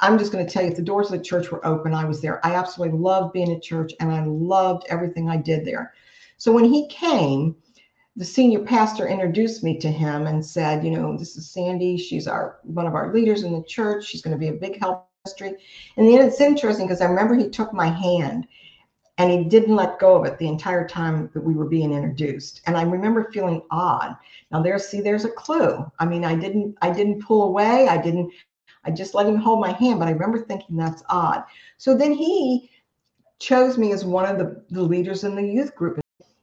[0.00, 2.06] I'm just going to tell you, if the doors of the church were open, I
[2.06, 2.44] was there.
[2.46, 5.92] I absolutely loved being at church and I loved everything I did there.
[6.38, 7.56] So when he came,
[8.16, 11.98] the senior pastor introduced me to him and said, you know, this is Sandy.
[11.98, 14.06] She's our one of our leaders in the church.
[14.06, 15.56] She's going to be a big help ministry.
[15.98, 18.46] And then it's interesting because I remember he took my hand
[19.18, 22.62] and he didn't let go of it the entire time that we were being introduced.
[22.66, 24.16] And I remember feeling odd.
[24.50, 25.84] Now there's see, there's a clue.
[25.98, 27.88] I mean, I didn't I didn't pull away.
[27.88, 28.32] I didn't
[28.84, 31.44] I just let him hold my hand, but I remember thinking that's odd.
[31.78, 32.70] So then he
[33.38, 36.02] chose me as one of the, the leaders in the youth group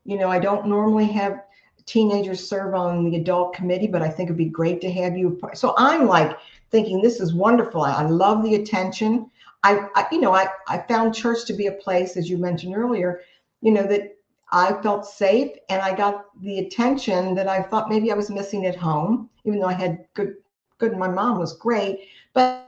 [0.09, 1.43] you know, I don't normally have
[1.85, 5.39] teenagers serve on the adult committee, but I think it'd be great to have you.
[5.53, 6.35] So I'm like
[6.71, 7.83] thinking this is wonderful.
[7.83, 9.29] I, I love the attention.
[9.63, 12.75] I, I, you know, I, I found church to be a place, as you mentioned
[12.75, 13.21] earlier,
[13.61, 14.15] you know, that
[14.51, 18.65] I felt safe and I got the attention that I thought maybe I was missing
[18.65, 20.35] at home, even though I had good,
[20.77, 22.65] good, my mom was great, but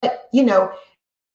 [0.00, 0.72] but you know,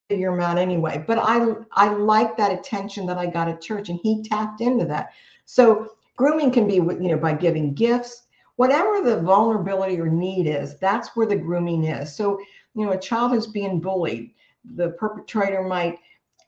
[0.10, 1.04] him out anyway.
[1.06, 4.86] But I I like that attention that I got at church, and he tapped into
[4.86, 5.10] that.
[5.46, 8.24] So grooming can be, you know, by giving gifts,
[8.56, 10.78] whatever the vulnerability or need is.
[10.78, 12.16] That's where the grooming is.
[12.16, 12.40] So
[12.76, 14.32] you know, a child who's being bullied,
[14.76, 15.98] the perpetrator might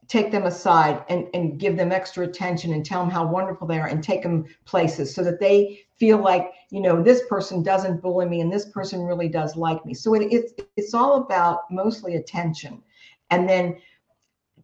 [0.07, 3.79] take them aside and, and give them extra attention and tell them how wonderful they
[3.79, 8.01] are and take them places so that they feel like you know this person doesn't
[8.01, 9.93] bully me and this person really does like me.
[9.93, 12.83] So it, it's it's all about mostly attention
[13.31, 13.77] and then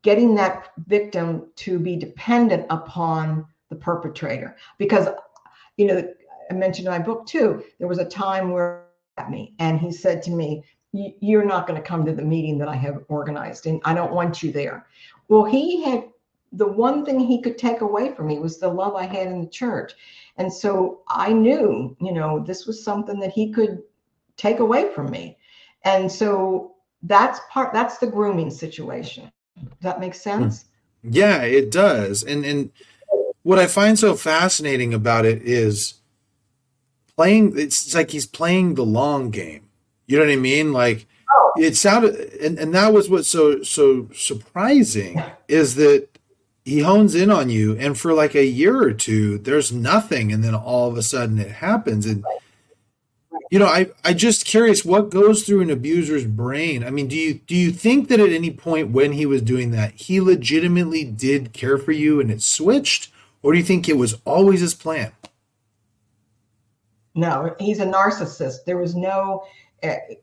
[0.03, 5.07] getting that victim to be dependent upon the perpetrator because
[5.77, 6.13] you know
[6.49, 9.91] i mentioned in my book too there was a time where at me and he
[9.91, 13.65] said to me you're not going to come to the meeting that i have organized
[13.65, 14.85] and i don't want you there
[15.31, 16.09] well, he had
[16.51, 19.39] the one thing he could take away from me was the love I had in
[19.39, 19.93] the church.
[20.35, 23.81] And so I knew, you know, this was something that he could
[24.35, 25.37] take away from me.
[25.85, 29.31] And so that's part that's the grooming situation.
[29.57, 30.19] Does that make hmm.
[30.19, 30.65] sense?
[31.01, 32.23] Yeah, it does.
[32.23, 32.69] And and
[33.43, 35.93] what I find so fascinating about it is
[37.15, 39.69] playing it's like he's playing the long game.
[40.11, 40.73] You know what I mean?
[40.73, 41.53] Like oh.
[41.57, 46.09] it sounded and, and that was what's so so surprising is that
[46.65, 50.43] he hones in on you and for like a year or two there's nothing and
[50.43, 52.25] then all of a sudden it happens and
[53.49, 56.83] you know i i just curious what goes through an abuser's brain?
[56.83, 59.71] I mean do you do you think that at any point when he was doing
[59.71, 63.97] that he legitimately did care for you and it switched or do you think it
[63.97, 65.13] was always his plan?
[67.15, 68.65] No he's a narcissist.
[68.65, 69.45] There was no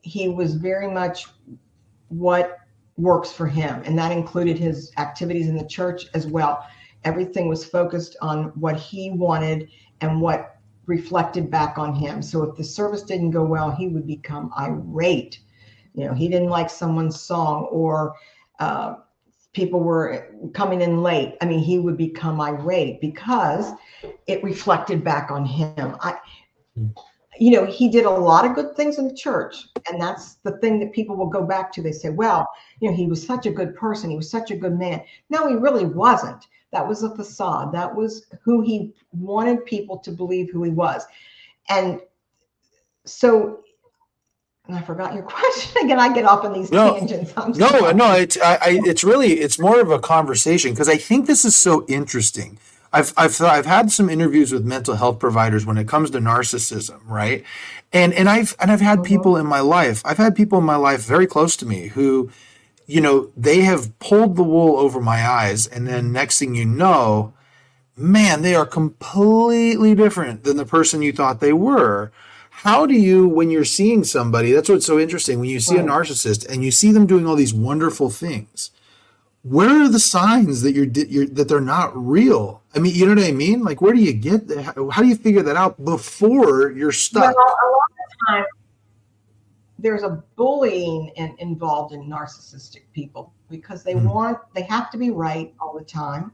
[0.02, 1.26] he was very much
[2.08, 2.58] what
[2.96, 3.82] works for him.
[3.84, 6.64] And that included his activities in the church as well.
[7.04, 9.68] Everything was focused on what he wanted
[10.00, 12.22] and what reflected back on him.
[12.22, 15.40] So if the service didn't go well, he would become irate.
[15.94, 18.14] You know, he didn't like someone's song or
[18.58, 18.96] uh,
[19.52, 21.36] people were coming in late.
[21.40, 23.72] I mean, he would become irate because
[24.26, 25.96] it reflected back on him.
[26.00, 26.18] I,
[27.38, 29.68] you know, he did a lot of good things in the church.
[29.90, 31.82] And that's the thing that people will go back to.
[31.82, 32.48] They say, well,
[32.80, 34.10] you know, he was such a good person.
[34.10, 35.02] He was such a good man.
[35.30, 36.46] No, he really wasn't.
[36.72, 37.72] That was a facade.
[37.72, 41.04] That was who he wanted people to believe who he was.
[41.68, 42.00] And
[43.04, 43.60] so
[44.68, 45.98] I forgot your question again.
[45.98, 47.32] I get off on these no, tangents.
[47.36, 47.94] I'm no, sorry.
[47.94, 51.44] no, it's I, I, it's really it's more of a conversation because I think this
[51.44, 52.58] is so interesting
[52.92, 57.00] I've I've I've had some interviews with mental health providers when it comes to narcissism,
[57.06, 57.44] right?
[57.92, 59.08] And and I've and I've had mm-hmm.
[59.08, 60.02] people in my life.
[60.04, 62.30] I've had people in my life very close to me who,
[62.86, 66.64] you know, they have pulled the wool over my eyes, and then next thing you
[66.64, 67.34] know,
[67.96, 72.10] man, they are completely different than the person you thought they were.
[72.62, 75.38] How do you, when you're seeing somebody, that's what's so interesting.
[75.38, 78.72] When you see a narcissist and you see them doing all these wonderful things,
[79.42, 82.62] where are the signs that you're, you're that they're not real?
[82.74, 83.62] I mean, you know what I mean?
[83.62, 84.62] Like, where do you get that?
[84.90, 87.34] How, do you figure that out before you're stuck?
[87.34, 88.44] Well, a lot of time,
[89.78, 94.08] there's a bullying in, involved in narcissistic people because they mm-hmm.
[94.08, 96.32] want they have to be right all the time.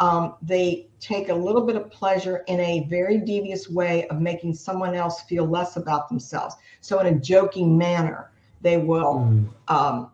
[0.00, 4.54] Um, they take a little bit of pleasure in a very devious way of making
[4.54, 6.54] someone else feel less about themselves.
[6.80, 9.48] So, in a joking manner, they will mm.
[9.66, 10.10] um,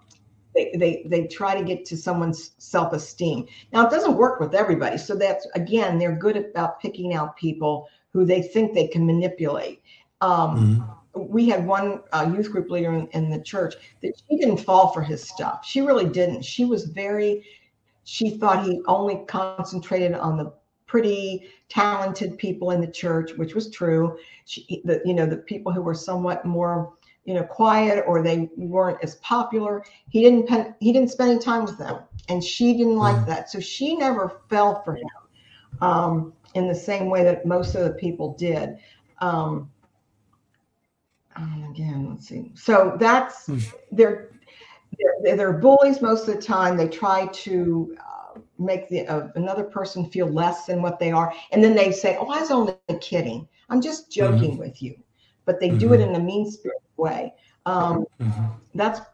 [0.54, 3.46] they, they they try to get to someone's self-esteem.
[3.72, 4.98] Now it doesn't work with everybody.
[4.98, 9.82] So that's again they're good about picking out people who they think they can manipulate.
[10.20, 11.28] Um, mm-hmm.
[11.28, 14.92] we had one uh, youth group leader in, in the church that she didn't fall
[14.92, 15.64] for his stuff.
[15.64, 16.44] She really didn't.
[16.44, 17.44] She was very
[18.04, 20.52] she thought he only concentrated on the
[20.86, 24.16] pretty talented people in the church which was true.
[24.44, 26.92] She, the, you know the people who were somewhat more
[27.24, 29.84] you know quiet or they weren't as popular.
[30.08, 33.26] He didn't pen, he didn't spend any time with them and she didn't like mm.
[33.26, 33.50] that.
[33.50, 35.08] So she never fell for him
[35.80, 38.76] um, in the same way that most of the people did.
[39.20, 39.70] Um,
[41.70, 42.52] again let's see.
[42.54, 43.64] So that's mm.
[43.90, 44.30] they're,
[45.22, 46.76] they're, they're bullies most of the time.
[46.76, 51.32] They try to uh, make the uh, another person feel less than what they are.
[51.52, 53.48] And then they say oh i was only kidding.
[53.70, 54.60] I'm just joking mm-hmm.
[54.60, 54.94] with you
[55.44, 55.78] but they mm-hmm.
[55.78, 56.14] do it mm-hmm.
[56.14, 57.34] in a mean spirit way.
[57.66, 58.46] Um, mm-hmm.
[58.74, 59.04] That's a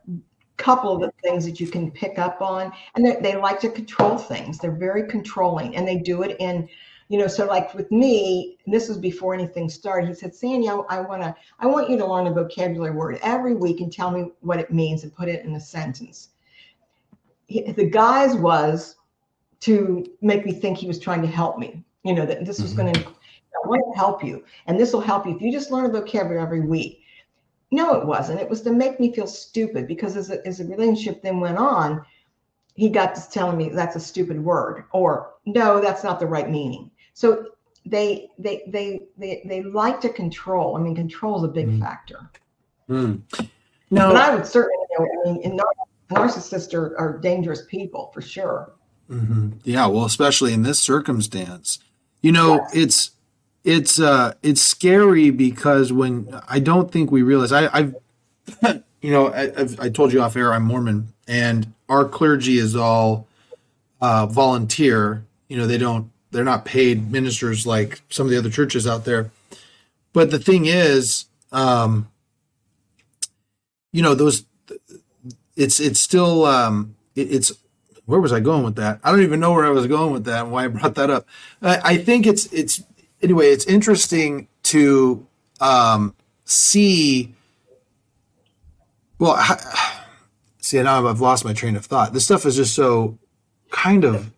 [0.57, 2.73] couple of the things that you can pick up on.
[2.95, 4.59] And they, they like to control things.
[4.59, 6.69] They're very controlling and they do it in,
[7.09, 10.09] you know, so like with me, this was before anything started.
[10.09, 13.19] He said, Sandy, I, I want to, I want you to learn a vocabulary word
[13.23, 16.31] every week and tell me what it means and put it in a sentence.
[17.47, 18.97] He, the guy's was
[19.61, 22.73] to make me think he was trying to help me, you know, that this was
[22.73, 22.83] mm-hmm.
[22.83, 23.15] going to
[23.55, 24.45] I want to help you.
[24.67, 25.35] And this will help you.
[25.37, 27.03] If you just learn a vocabulary every week,
[27.71, 28.41] no, it wasn't.
[28.41, 31.59] It was to make me feel stupid because as a, as the relationship then went
[31.59, 32.05] on,
[32.75, 36.51] he got to telling me that's a stupid word or no, that's not the right
[36.51, 36.91] meaning.
[37.15, 37.47] So
[37.87, 40.77] they they they they they like to control.
[40.77, 41.81] I mean, control is a big Mm.
[41.81, 42.31] factor.
[42.89, 43.21] Mm.
[43.31, 43.49] But
[43.91, 44.13] No.
[44.13, 45.67] I would certainly, you know, I mean, and nar-
[46.27, 48.73] narcissists are, are dangerous people for sure.
[49.09, 51.79] hmm Yeah, well, especially in this circumstance,
[52.21, 52.71] you know, Yes.
[52.75, 53.11] it's
[53.65, 57.95] it's uh it's scary because when I don't think we realize I, I've
[59.03, 62.75] you know I, I've, I told you off air I'm Mormon and our clergy is
[62.75, 63.27] all
[64.01, 65.25] uh, volunteer.
[65.49, 69.05] You know, they don't they're not paid ministers like some of the other churches out
[69.05, 69.31] there.
[70.13, 72.09] But the thing is, um,
[73.93, 74.45] you know, those
[75.57, 77.53] it's it's still um, it, it's
[78.07, 79.01] where was I going with that?
[79.05, 81.11] I don't even know where I was going with that and why I brought that
[81.11, 81.27] up.
[81.63, 82.83] I, I think it's it's
[83.23, 83.49] anyway.
[83.49, 85.27] It's interesting to
[85.61, 86.15] um,
[86.45, 87.35] see.
[89.19, 90.05] Well, I,
[90.59, 92.13] see now I've lost my train of thought.
[92.13, 93.19] This stuff is just so
[93.71, 94.31] kind of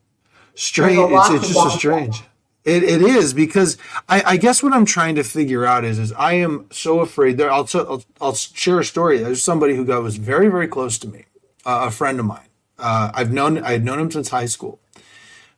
[0.54, 1.12] strange.
[1.12, 2.22] It's, it's just so strange.
[2.64, 3.76] It, it is because
[4.08, 7.36] I, I guess what I'm trying to figure out is is I am so afraid.
[7.36, 9.18] There, I'll, I'll I'll share a story.
[9.18, 11.24] There's somebody who got was very very close to me,
[11.66, 12.46] uh, a friend of mine.
[12.78, 14.78] Uh, I've known I had known him since high school,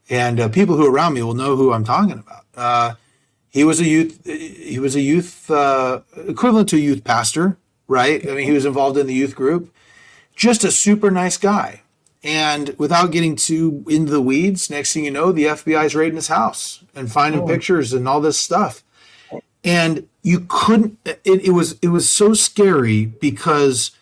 [0.09, 2.95] and uh, people who are around me will know who I'm talking about.
[3.55, 8.21] He was a youth he was a youth uh, equivalent to a youth pastor, right?
[8.29, 9.73] I mean, he was involved in the youth group.
[10.35, 11.83] Just a super nice guy.
[12.25, 16.27] And without getting too into the weeds, next thing you know, the FBI's raiding his
[16.29, 17.47] house and finding Oh.
[17.47, 18.83] pictures and all this stuff.
[19.63, 23.93] And you couldn't it, it was it was so scary because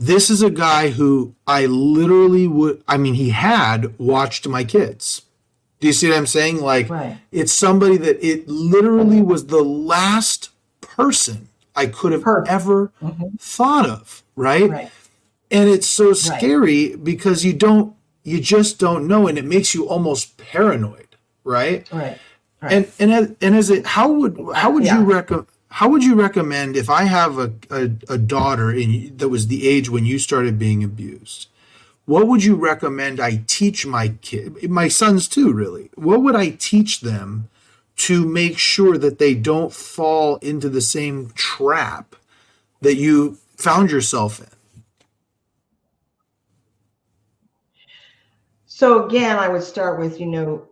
[0.00, 5.22] this is a guy who I literally would I mean he had watched my kids.
[5.80, 6.60] Do you see what I'm saying?
[6.60, 7.18] Like Right.
[7.30, 10.50] it's somebody that it literally was the last
[10.80, 13.38] person I could have ever Mhm.
[13.40, 14.68] thought of, right?
[14.68, 14.90] Right.
[15.50, 19.88] And it's so scary because you don't you just don't know and it makes you
[19.88, 21.06] almost paranoid,
[21.44, 21.86] right?
[21.92, 22.18] Right.
[22.60, 22.72] Right.
[22.72, 24.98] And and as, and as it how would how would Yeah.
[24.98, 29.28] you recommend how would you recommend if I have a, a, a daughter in that
[29.28, 31.46] was the age when you started being abused?
[32.08, 35.90] What would you recommend I teach my kid, my sons too, really?
[35.94, 37.50] What would I teach them
[37.96, 42.16] to make sure that they don't fall into the same trap
[42.80, 44.46] that you found yourself in?
[48.64, 50.66] So again, I would start with, you know,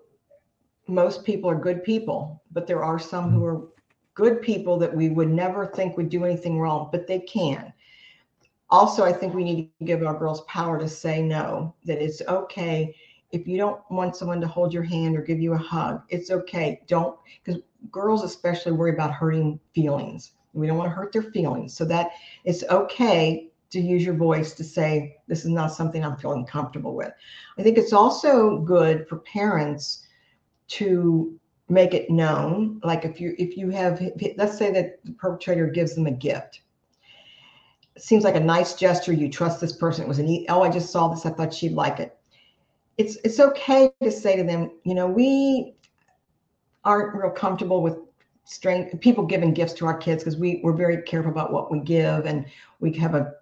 [0.89, 3.62] most people are good people, but there are some who mm-hmm.
[3.62, 3.68] are
[4.14, 7.74] good people that we would never think would do anything wrong, but they can.
[8.71, 12.23] Also, I think we need to give our girls power to say no, that it's
[12.23, 12.95] okay
[13.33, 16.03] if you don't want someone to hold your hand or give you a hug.
[16.09, 16.81] It's okay.
[16.87, 17.61] Don't, because
[17.91, 20.33] girls especially worry about hurting feelings.
[20.53, 21.77] We don't want to hurt their feelings.
[21.77, 22.12] So that
[22.45, 26.95] it's okay to use your voice to say, this is not something I'm feeling comfortable
[26.95, 27.12] with.
[27.59, 30.07] I think it's also good for parents
[30.69, 31.39] to
[31.69, 32.81] make it known.
[32.85, 34.01] Like if you if you have
[34.37, 36.61] let's say that the perpetrator gives them a gift.
[37.99, 39.12] Seems like a nice gesture.
[39.12, 40.05] You trust this person.
[40.05, 41.24] It was an e- oh, I just saw this.
[41.26, 42.16] I thought she'd like it.
[42.99, 45.74] It's it's okay to say to them, you know, we
[46.84, 47.99] aren't real comfortable with
[48.44, 51.80] strange people giving gifts to our kids because we we're very careful about what we
[51.80, 52.47] give and
[52.80, 53.32] we have a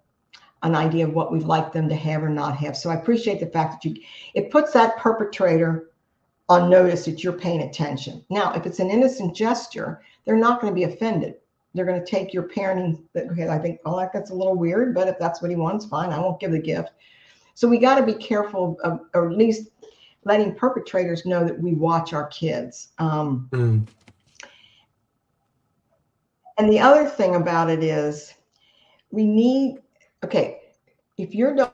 [0.63, 2.75] an idea of what we'd like them to have or not have.
[2.75, 4.01] So I appreciate the fact that you
[4.33, 5.91] it puts that perpetrator
[6.49, 8.23] on notice that you're paying attention.
[8.29, 11.35] Now, if it's an innocent gesture, they're not going to be offended.
[11.75, 13.03] They're going to take your parenting.
[13.15, 16.11] Okay, I think, oh, that's a little weird, but if that's what he wants, fine.
[16.11, 16.91] I won't give the gift.
[17.53, 19.69] So we got to be careful, of, or at least
[20.23, 22.89] letting perpetrators know that we watch our kids.
[22.97, 23.87] Um, Mm.
[26.57, 28.33] and the other thing about it is,
[29.11, 29.81] we need.
[30.23, 30.61] Okay,
[31.17, 31.69] if your dog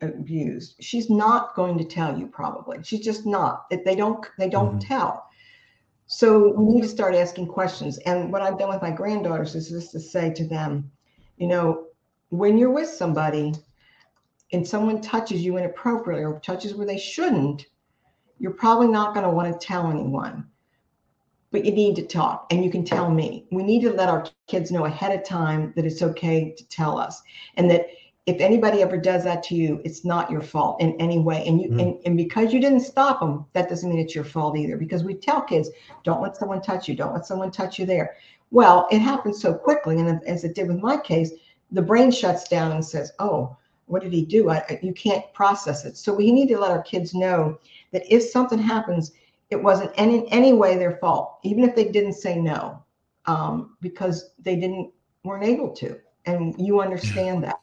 [0.00, 4.48] abused she's not going to tell you probably she's just not If they don't they
[4.48, 4.86] don't Mhm.
[4.86, 5.26] tell
[6.06, 7.98] so we need to start asking questions.
[7.98, 10.90] And what i've done with my granddaughters is just to say to them
[11.36, 11.86] you know
[12.30, 13.52] when you're with somebody
[14.52, 17.66] and someone touches you inappropriately or touches where they shouldn't
[18.38, 20.46] you're probably not going to want to tell anyone.
[21.50, 23.46] But you need to talk and you can tell me.
[23.52, 26.98] We need to let our kids know ahead of time that it's okay to tell
[26.98, 27.22] us
[27.56, 27.86] and that
[28.26, 31.44] if anybody ever does that to you, it's not your fault in any way.
[31.46, 31.80] And you Mhm.
[31.80, 34.76] and, and because you didn't stop them, that doesn't mean it's your fault either.
[34.76, 35.70] Because we tell kids,
[36.04, 38.14] don't let someone touch you, don't let someone touch you there.
[38.50, 41.32] Well, it happens so quickly, and as it did with my case,
[41.72, 43.56] the brain shuts down and says, "Oh,
[43.86, 45.96] what did he do?" I, I- you can't process it.
[45.96, 47.58] So we need to let our kids know
[47.92, 49.12] that if something happens,
[49.50, 52.78] it wasn't in any way their fault, even if they didn't say no.
[53.26, 54.90] um, because they didn't
[55.24, 57.56] weren't able to, and you understand that.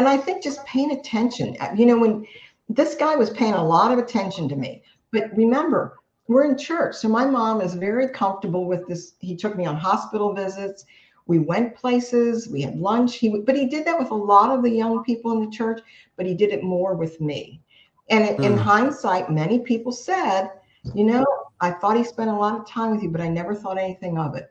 [0.00, 1.58] And I think just paying attention.
[1.76, 2.26] You know, when
[2.70, 4.82] this guy was paying a lot of attention to me,
[5.12, 9.12] but remember, we're in church, so my mom is very comfortable with this.
[9.18, 10.86] He took me on hospital visits.
[11.26, 12.48] We went places.
[12.48, 13.16] We had lunch.
[13.16, 15.82] He, but he did that with a lot of the young people in the church.
[16.16, 17.60] But he did it more with me.
[18.08, 18.42] And mm.
[18.42, 20.48] in hindsight, many people said,
[20.94, 21.26] you know,
[21.60, 24.16] I thought he spent a lot of time with you, but I never thought anything
[24.16, 24.50] of it.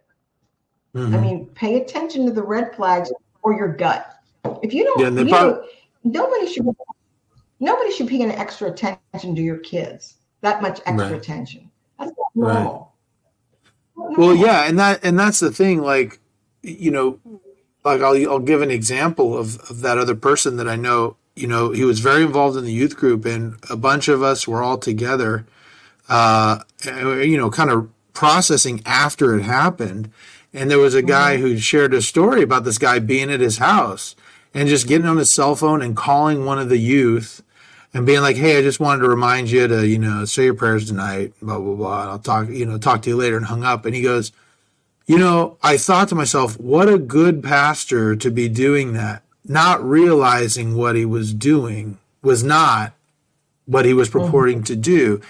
[0.93, 1.15] Mm-hmm.
[1.15, 4.18] I mean, pay attention to the red flags or your gut.
[4.63, 5.63] If you don't, yeah, you probably- know,
[6.03, 6.67] nobody should
[7.59, 10.15] nobody should pay an extra attention to your kids.
[10.41, 11.11] That much extra right.
[11.13, 11.69] attention.
[11.97, 12.93] That's not normal.
[13.95, 14.17] Right.
[14.17, 15.81] Well, yeah, and that and that's the thing.
[15.81, 16.19] Like,
[16.63, 17.19] you know,
[17.83, 21.17] like I'll I'll give an example of of that other person that I know.
[21.35, 24.47] You know, he was very involved in the youth group, and a bunch of us
[24.47, 25.45] were all together.
[26.07, 30.11] Uh, you know, kind of processing after it happened.
[30.53, 31.43] And there was a guy mm-hmm.
[31.43, 34.15] who shared a story about this guy being at his house
[34.53, 37.43] and just getting on his cell phone and calling one of the youth
[37.93, 40.53] and being like, "Hey, I just wanted to remind you to, you know, say your
[40.53, 42.01] prayers tonight." Blah blah blah.
[42.01, 43.37] And I'll talk, you know, talk to you later.
[43.37, 43.85] And hung up.
[43.85, 44.31] And he goes,
[45.07, 49.83] "You know, I thought to myself, what a good pastor to be doing that, not
[49.87, 52.93] realizing what he was doing was not
[53.65, 54.25] what he was mm-hmm.
[54.25, 55.21] purporting to do."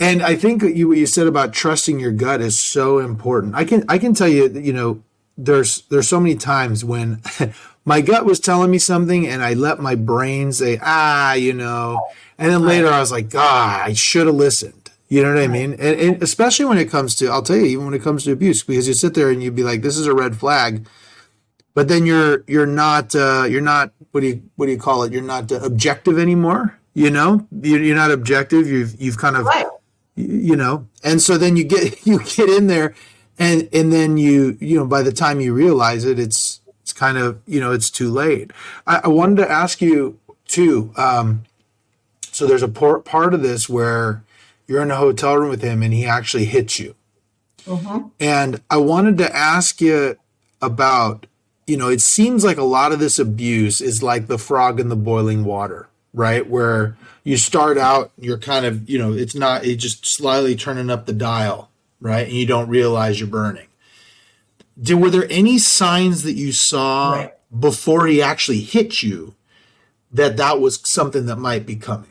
[0.00, 3.54] And I think you, what you said about trusting your gut is so important.
[3.54, 5.02] I can I can tell you, you know,
[5.38, 7.20] there's there's so many times when
[7.84, 12.06] my gut was telling me something and I let my brain say, ah, you know,
[12.38, 14.90] and then later I was like, God, I should have listened.
[15.08, 15.72] You know what I mean?
[15.74, 18.32] And, and, especially when it comes to, I'll tell you, even when it comes to
[18.32, 20.86] abuse, because you sit there and you'd be like, this is a red flag,
[21.74, 25.02] but then you're you're not uh, you're not what do you what do you call
[25.02, 25.12] it?
[25.12, 26.78] You're not uh, objective anymore.
[26.94, 28.68] You know, you're, you're not objective.
[28.68, 29.66] You've you've kind of right.
[30.14, 32.94] you know, and so then you get you get in there,
[33.38, 36.43] and and then you you know by the time you realize it, it's
[36.94, 38.52] kind of you know it's too late.
[38.86, 40.92] I, I wanted to ask you too.
[40.96, 41.44] Um,
[42.30, 44.22] so there's a part of this where
[44.66, 46.94] you're in a hotel room with him and he actually hits you,
[47.66, 48.08] mm-hmm.
[48.18, 50.16] and I wanted to ask you
[50.62, 51.26] about
[51.66, 54.88] you know it seems like a lot of this abuse is like the frog in
[54.88, 59.64] the boiling water right where you start out you're kind of you know it's not
[59.64, 61.70] it's just slightly turning up the dial
[62.00, 63.66] right and you don't realize you're burning
[64.80, 67.34] did were there any signs that you saw right.
[67.58, 69.34] before he actually hit you
[70.12, 72.10] that that was something that might be coming?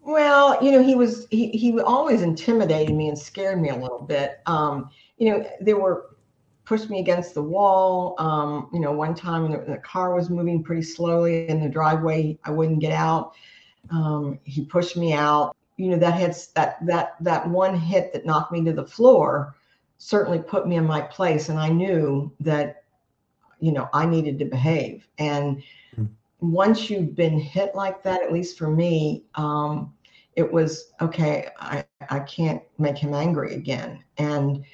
[0.00, 4.02] Well, you know, he was he he always intimidated me and scared me a little
[4.02, 4.40] bit.
[4.46, 6.16] Um, you know, there were
[6.64, 8.14] pushed me against the wall.
[8.18, 12.38] Um, you know, one time the, the, car was moving pretty slowly in the driveway,
[12.44, 13.34] I wouldn't get out.
[13.90, 18.26] Um, he pushed me out you know that had that that that one hit that
[18.26, 19.54] knocked me to the floor
[19.98, 22.84] certainly put me in my place and i knew that
[23.60, 25.56] you know i needed to behave and
[25.96, 26.04] mm-hmm.
[26.40, 29.92] once you've been hit like that at least for me um,
[30.36, 34.64] it was okay i i can't make him angry again and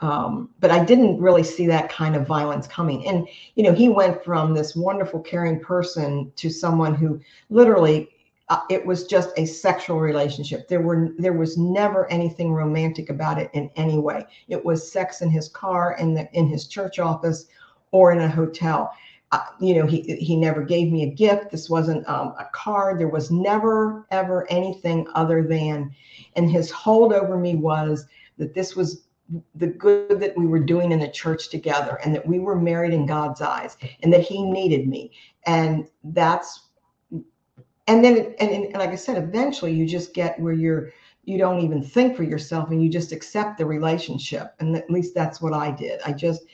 [0.00, 3.04] um, but I didn't really see that kind of violence coming.
[3.06, 8.08] And you know, he went from this wonderful, caring person to someone who literally
[8.50, 10.68] uh, it was just a sexual relationship.
[10.68, 14.24] There were there was never anything romantic about it in any way.
[14.48, 17.46] It was sex in his car, in the in his church office,
[17.90, 18.92] or in a hotel.
[19.32, 21.50] Uh, you know, he he never gave me a gift.
[21.50, 22.98] This wasn't um, a card.
[22.98, 25.90] There was never ever anything other than,
[26.34, 28.06] and his hold over me was
[28.38, 29.04] that this was
[29.56, 32.94] the good that we were doing in the church together, and that we were married
[32.94, 35.12] in God's eyes, and that he needed me,
[35.44, 36.67] and that's
[37.88, 40.92] and then and, and like i said eventually you just get where you're
[41.28, 44.54] you don't even think for yourself and you just accept the relationship.
[44.60, 46.00] And at least that's what i did.
[46.06, 46.44] I just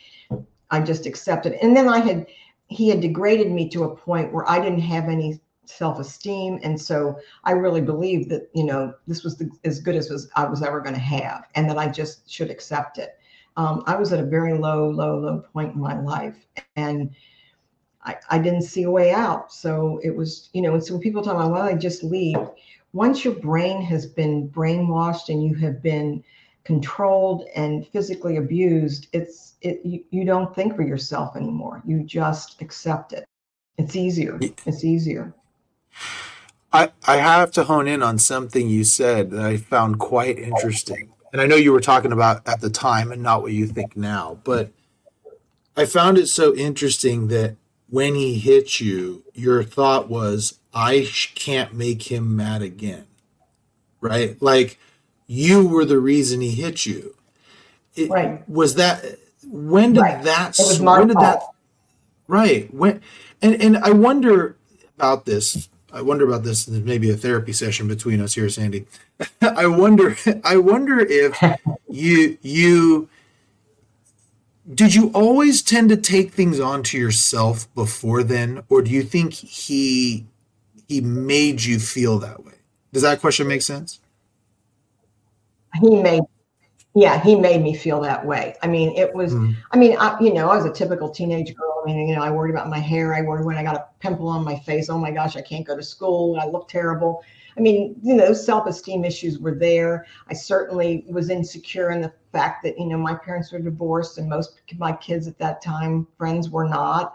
[0.71, 1.53] i just accepted.
[1.63, 2.27] And then i had
[2.67, 6.59] he had degraded me to a point where i didn't have any self-esteem.
[6.65, 10.29] And so i really believed that you know this was the, as good as was,
[10.35, 13.11] i was ever going to have and that i just should accept it.
[13.57, 16.47] Um, i was at a very low low low point in my life.
[16.75, 17.15] And
[18.05, 19.53] I, I didn't see a way out.
[19.53, 22.39] So it was, you know, and so people talk about, well, I just leave.
[22.93, 26.23] Once your brain has been brainwashed and you have been
[26.65, 31.83] controlled and physically abused, it's it you, you don't think for yourself anymore.
[31.87, 33.25] You just accept it.
[33.79, 34.39] It's easier.
[34.67, 35.35] It's easier.
[36.73, 41.13] I, I have to hone in on something you said that I found quite interesting.
[41.33, 43.97] And I know you were talking about at the time and not what you think
[43.97, 44.71] now, but
[45.77, 47.57] I found it so interesting that
[47.95, 53.07] when he hit you, your thought was, I can't make him mad again.
[54.01, 54.37] Right?
[54.43, 54.81] Like
[55.29, 57.15] you were the reason he hit you.
[57.95, 58.49] It, Right.
[58.49, 59.05] Was that
[59.47, 60.25] when did Right.
[60.25, 61.43] that It was my when did that
[62.27, 63.01] right when
[63.41, 64.57] and and I wonder
[64.97, 65.69] about this.
[65.93, 66.65] I wonder about this.
[66.65, 68.87] There's maybe a therapy session between us here, Sandy.
[69.41, 70.17] I wonder.
[70.43, 71.41] I wonder if
[71.89, 73.09] you you
[74.73, 79.03] did you always tend to take things on to yourself before then, or do you
[79.03, 80.27] think he
[80.89, 82.55] he made you feel that way?
[82.93, 84.01] Does that question make sense?
[85.81, 86.23] he made
[86.95, 89.57] yeah he made me feel that way i mean it was Mm.
[89.73, 92.23] i mean I, you know i was a typical teenage girl i mean you know
[92.23, 94.89] i worried about my hair i worried when i got a pimple on my face
[94.89, 97.25] oh my gosh i can't go to school i look terrible
[97.57, 102.63] i mean you know self-esteem issues were there i certainly was insecure in the fact
[102.63, 106.07] that you know my parents were divorced and most of my kids at that time
[106.17, 107.15] friends were not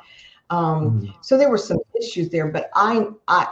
[0.49, 1.13] um, Mm.
[1.21, 3.47] so there were some issues there but i i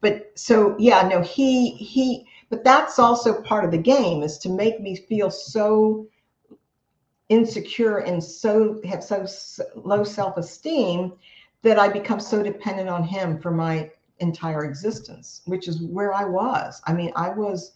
[0.00, 2.26] But so yeah, no, he he.
[2.50, 6.06] But that's also part of the game is to make me feel so
[7.28, 9.26] insecure and so have so
[9.74, 11.12] low self-esteem
[11.62, 16.24] that I become so dependent on him for my entire existence, which is where I
[16.24, 16.82] was.
[16.86, 17.72] I mean, I was,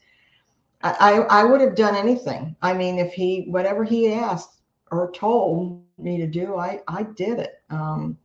[0.82, 2.56] I I would have done anything.
[2.60, 4.55] I mean, if he, whatever he asked
[4.90, 7.62] or told me to do, I, I did it.
[7.70, 8.18] Um,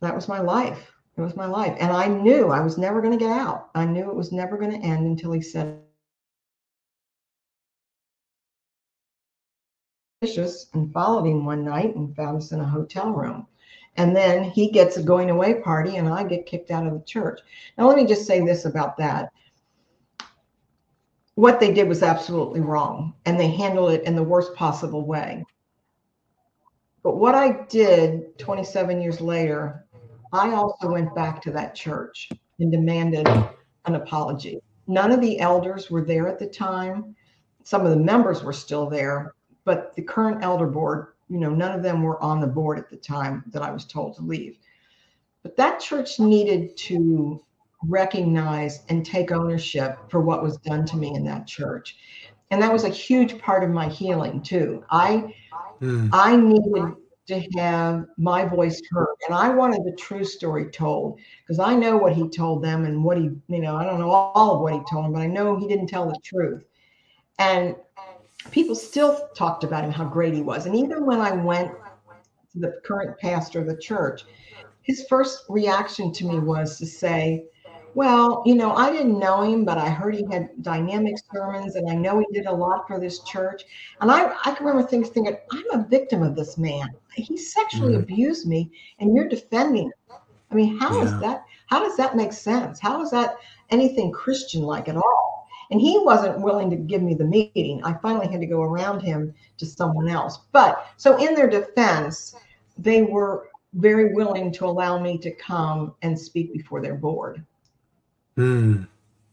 [0.00, 0.92] that was my life.
[1.16, 1.76] It was my life.
[1.80, 3.70] And I knew I was never going to get out.
[3.74, 5.80] I knew it was never going to end until he said,
[10.22, 13.46] suspicious and followed him one night and found us in a hotel room.
[13.96, 17.04] And then he gets a going away party and I get kicked out of the
[17.04, 17.40] church.
[17.78, 19.32] Now, let me just say this about that.
[21.34, 25.44] What they did was absolutely wrong and they handled it in the worst possible way.
[27.06, 29.86] But what I did 27 years later,
[30.32, 32.28] I also went back to that church
[32.58, 34.58] and demanded an apology.
[34.88, 37.14] None of the elders were there at the time.
[37.62, 39.34] Some of the members were still there,
[39.64, 42.90] but the current elder board, you know, none of them were on the board at
[42.90, 44.58] the time that I was told to leave.
[45.44, 47.40] But that church needed to
[47.84, 51.98] recognize and take ownership for what was done to me in that church.
[52.50, 54.84] And that was a huge part of my healing too.
[54.90, 55.34] I
[55.80, 56.08] Mm.
[56.12, 56.94] I needed
[57.28, 61.96] to have my voice heard and I wanted the true story told because I know
[61.96, 64.72] what he told them and what he, you know, I don't know all of what
[64.72, 66.64] he told them, but I know he didn't tell the truth.
[67.38, 67.74] And
[68.52, 70.66] people still talked about him, how great he was.
[70.66, 71.72] And even when I went
[72.52, 74.24] to the current pastor of the church,
[74.82, 77.44] his first reaction to me was to say,
[77.96, 81.90] well, you know, I didn't know him, but I heard he had dynamic sermons and
[81.90, 83.64] I know he did a lot for this church.
[84.00, 86.88] And I, I can remember things thinking, I'm a victim of this man.
[87.16, 88.02] He sexually Mhm.
[88.02, 88.70] abused me
[89.00, 89.92] and you're defending him.
[90.50, 91.18] I mean, how is Yeah.
[91.20, 91.44] that?
[91.68, 92.80] How does that make sense?
[92.80, 93.36] How is that
[93.70, 95.46] anything Christian like at all?
[95.70, 97.82] And he wasn't willing to give me the meeting.
[97.84, 100.38] I finally had to go around him to someone else.
[100.52, 102.34] But so in their defense,
[102.76, 107.44] they were very willing to allow me to come and speak before their board.
[108.38, 108.86] Mm.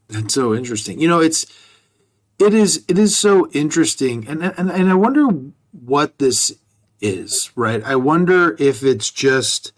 [0.08, 1.00] That's so interesting.
[1.00, 1.46] You know, it's
[2.38, 5.26] it is it is so interesting, and and and I wonder
[5.72, 6.54] what this
[7.00, 7.50] is.
[7.56, 7.82] Right?
[7.84, 9.72] I wonder if it's just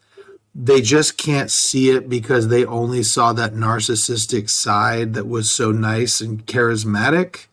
[0.55, 5.71] they just can't see it because they only saw that narcissistic side that was so
[5.71, 7.47] nice and charismatic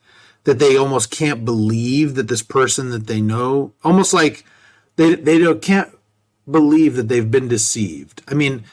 [0.46, 4.46] that they almost can't believe that this person that they know almost like
[4.96, 5.90] they they don't can't
[6.50, 8.22] believe that they've been deceived.
[8.28, 8.64] I mean,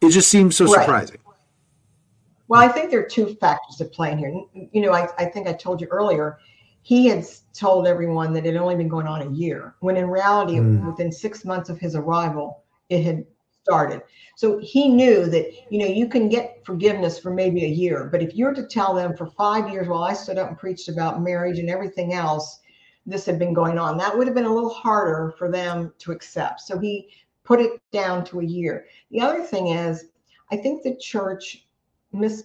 [0.00, 0.82] it just seems so Right.
[0.84, 1.18] surprising.
[2.54, 4.32] Well, I think there are two factors at play in here.
[4.72, 6.38] You know, I, I think I told you earlier,
[6.82, 10.08] he had told everyone that it had only been going on a year, when in
[10.08, 10.86] reality, Mm.
[10.86, 13.26] within six months of his arrival, it had
[13.64, 14.02] started.
[14.36, 18.22] So he knew that, you know, you can get forgiveness for maybe a year, but
[18.22, 21.22] if you're to tell them for five years while I stood up and preached about
[21.22, 22.60] marriage and everything else,
[23.04, 26.12] this had been going on, that would have been a little harder for them to
[26.12, 26.60] accept.
[26.60, 27.08] So he
[27.42, 28.86] put it down to a year.
[29.10, 30.06] The other thing is,
[30.52, 31.63] I think the church
[32.14, 32.44] mis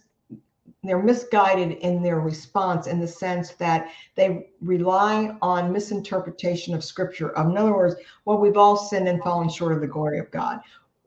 [0.83, 7.33] they're misguided in their response in the sense that they rely on misinterpretation of scripture.
[7.35, 10.61] In other words, well, we've all sinned and fallen short of the glory of God.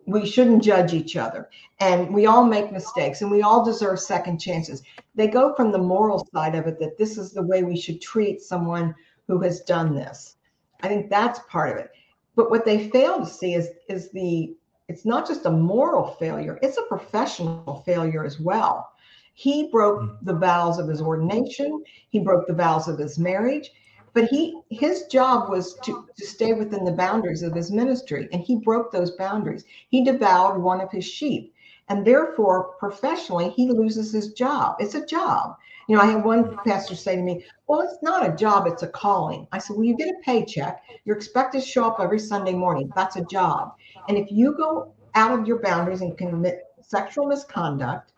[0.05, 1.49] We shouldn't judge each other.
[1.81, 4.83] And we all make mistakes and we all deserve second chances.
[5.15, 8.03] They go from the moral side of it that this is the way we should
[8.03, 8.95] treat someone
[9.27, 10.37] who has done this.
[10.83, 11.93] I think that's part of it.
[12.35, 14.55] But what they fail to see is is the
[14.93, 18.91] it's not just a moral failure, it's a professional failure as well.
[19.33, 20.27] He broke hmm.
[20.27, 23.71] the vows of his ordination, he broke the vows of his marriage,
[24.13, 28.43] but he his job was to, to stay within the boundaries of his ministry, and
[28.43, 29.65] he broke those boundaries.
[29.89, 31.55] He devoured one of his sheep,
[31.89, 34.77] and therefore professionally he loses his job.
[34.79, 35.57] It's a job.
[35.89, 38.83] You know, I had one pastor say to me, Well, it's not a job, it's
[38.83, 39.49] a calling.
[39.53, 42.93] I said, Well, you get a paycheck, you're expected to show up every Sunday morning.
[42.95, 43.73] That's a job.
[44.09, 48.13] And if you go out of your boundaries and commit sexual misconduct,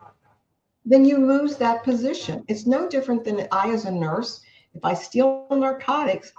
[0.85, 2.45] then you lose that position.
[2.49, 4.41] It's no different than I, as a nurse,
[4.75, 6.33] if I steal narcotics,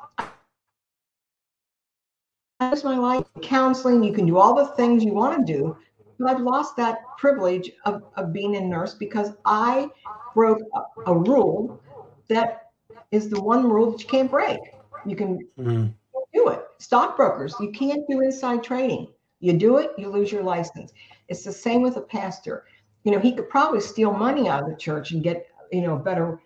[2.60, 3.26] that's my life.
[3.41, 5.78] Counseling, you can do all the things you want to do,
[6.20, 9.89] but I've lost that privilege of, of being a nurse because I
[10.34, 11.82] broke a, a rule
[12.30, 12.72] that
[13.12, 14.60] is the one rule that you can't break.
[15.06, 15.93] You can mm.
[16.34, 16.66] do it.
[16.78, 19.08] Stockbrokers, you can't do inside trading.
[19.40, 20.92] You do it, you lose your license.
[21.28, 22.66] It's the same with a pastor.
[23.04, 25.96] You know, he could probably steal money out of the church and get, you know,
[25.96, 26.40] better,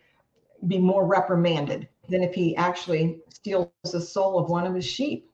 [0.68, 5.30] be more reprimanded than if he actually steals the soul of one of his sheep.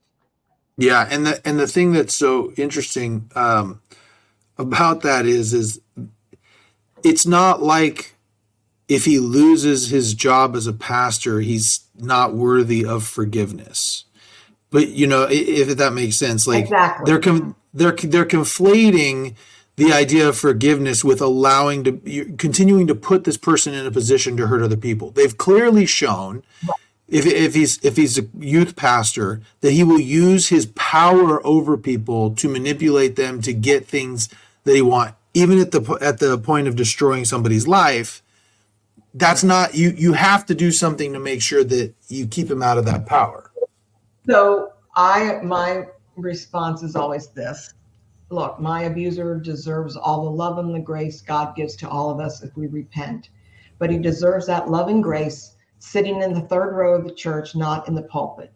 [0.77, 3.81] Yeah, and the and the thing that's so interesting um,
[4.57, 5.79] about that is is
[7.03, 8.15] it's not like
[8.87, 14.05] if he loses his job as a pastor, he's not worthy of forgiveness.
[14.71, 17.05] But you know, if that makes sense, like exactly.
[17.05, 19.35] they're com- they're they're conflating
[19.77, 24.37] the idea of forgiveness with allowing to continuing to put this person in a position
[24.37, 25.11] to hurt other people.
[25.11, 26.43] They've clearly shown
[27.07, 31.77] if, if he's if he's a youth pastor that he will use his power over
[31.77, 34.29] people to manipulate them to get things
[34.63, 38.23] that he want even at the at the point of destroying somebody's life
[39.13, 42.63] that's not you you have to do something to make sure that you keep him
[42.63, 43.44] out of that power
[44.27, 45.85] so i my
[46.17, 47.73] response is always this
[48.29, 52.19] look, my abuser deserves all the love and the grace God gives to all of
[52.19, 53.29] us if we repent.
[53.77, 57.55] But he deserves that love and grace sitting in the third row of the church,
[57.55, 58.51] not in the pulpit.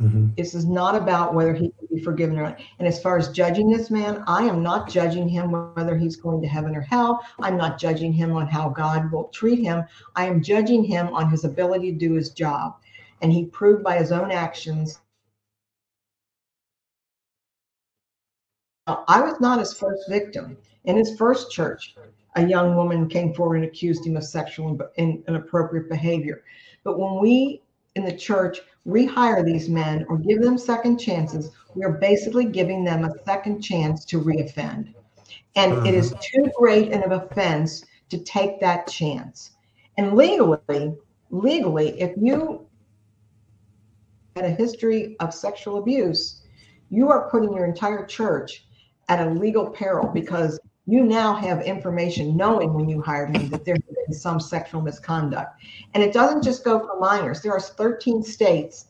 [0.00, 0.28] Mm-hmm.
[0.36, 2.60] This is not about whether he can be forgiven or not.
[2.78, 6.40] And as far as judging this man, I am not judging him whether he's going
[6.42, 7.20] to heaven or hell.
[7.40, 9.84] I'm not judging him on how God will treat him.
[10.14, 12.76] I am judging him on his ability to do his job.
[13.20, 15.00] And he proved by his own actions
[19.06, 20.56] I was not his first victim.
[20.84, 21.94] In his first church,
[22.36, 26.42] a young woman came forward and accused him of sexual and inappropriate behavior.
[26.84, 27.62] But when we
[27.96, 32.84] in the church rehire these men or give them second chances, we are basically giving
[32.84, 34.94] them a second chance to reoffend.
[35.56, 35.86] And uh-huh.
[35.86, 36.44] it is mm-hmm.
[36.44, 39.50] too great an offense to take that chance.
[39.98, 40.94] And legally,
[41.30, 42.67] legally, if you
[44.38, 46.42] had a history of sexual abuse,
[46.90, 48.66] you are putting your entire church
[49.08, 53.64] at a legal peril because you now have information knowing when you hired him that
[53.64, 55.60] there's been some sexual misconduct.
[55.92, 57.42] And it doesn't just go for minors.
[57.42, 58.86] There are 13 states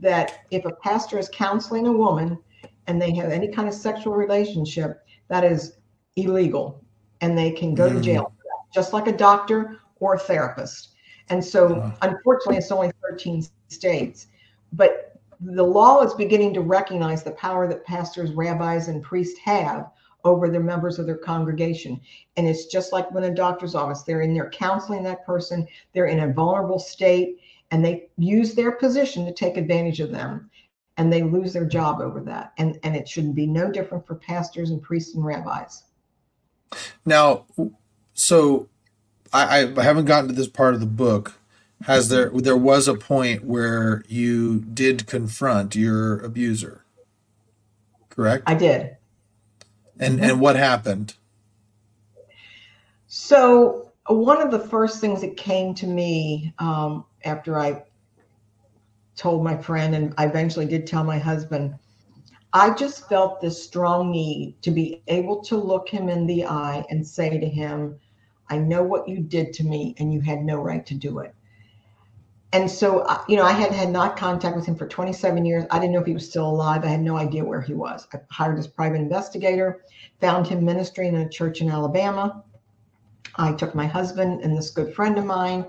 [0.00, 2.38] that if a pastor is counseling a woman
[2.86, 5.78] and they have any kind of sexual relationship, that is
[6.16, 6.84] illegal
[7.20, 7.94] and they can go mm.
[7.94, 8.32] to jail,
[8.72, 10.90] just like a doctor or a therapist.
[11.30, 14.26] And so, unfortunately, it's only 13 states.
[14.72, 19.90] But the law is beginning to recognize the power that pastors, rabbis, and priests have
[20.24, 22.00] over the members of their congregation.
[22.36, 26.06] And it's just like when a doctor's office, they're in there counseling that person, they're
[26.06, 27.38] in a vulnerable state,
[27.70, 30.50] and they use their position to take advantage of them.
[30.96, 32.52] And they lose their job over that.
[32.58, 35.84] And, and it shouldn't be no different for pastors and priests and rabbis.
[37.06, 37.46] Now,
[38.12, 38.68] so
[39.32, 41.39] I, I haven't gotten to this part of the book,
[41.86, 46.84] has there there was a point where you did confront your abuser
[48.08, 48.44] correct?
[48.46, 48.96] I did.
[49.98, 50.24] And mm-hmm.
[50.24, 51.14] and what happened?
[53.06, 57.82] So one of the first things that came to me um, after i
[59.14, 61.74] told my friend and i eventually did tell my husband
[62.52, 66.84] i just felt this strong need to be able to look him in the eye
[66.88, 67.94] and say to him
[68.48, 71.34] i know what you did to me and you had no right to do it
[72.52, 75.64] and so uh, you know i had had not contact with him for 27 years.
[75.70, 76.84] I didn't know if he was still alive.
[76.84, 78.06] I had no idea where he was.
[78.12, 79.82] I hired this private investigator
[80.20, 82.42] found him ministering in a church in alabama.
[83.36, 85.64] I took my husband and this good friend of mine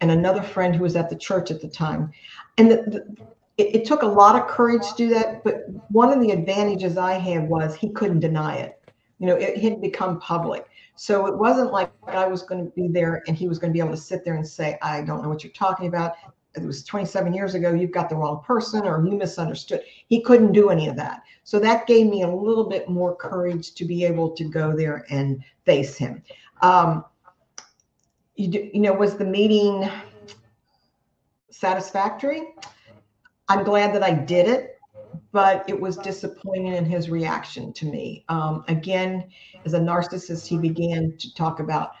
[0.00, 2.12] and another friend who was at the church at the time.
[2.56, 6.12] And the, the, it, it took a lot of courage to do that but one
[6.12, 8.76] of the advantages i had was he couldn't deny it.
[9.18, 10.66] You know it had become public
[11.02, 13.72] so it wasn't like I was going to be there and he was going to
[13.72, 16.12] be able to sit there and say, I don't know what you're talking about.
[16.54, 17.72] It was 27 years ago.
[17.72, 19.80] You've got the wrong person or you misunderstood.
[20.08, 21.22] He couldn't do any of that.
[21.42, 25.06] So that gave me a little bit more courage to be able to go there
[25.08, 26.22] and face him.
[26.60, 27.06] Um,
[28.34, 29.88] you, do, you know, was the meeting
[31.50, 32.42] satisfactory?
[33.48, 34.78] I'm glad that I did it,
[35.32, 38.24] but it was disappointing in his reaction to me.
[38.28, 39.28] Um, again,
[39.64, 41.92] as a narcissist, he began to talk about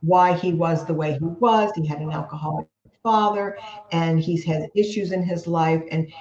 [0.00, 1.72] why he was the way he was.
[1.74, 2.66] He had an alcoholic
[3.02, 3.56] father
[3.92, 5.82] and he's had issues in his life.
[5.90, 6.12] And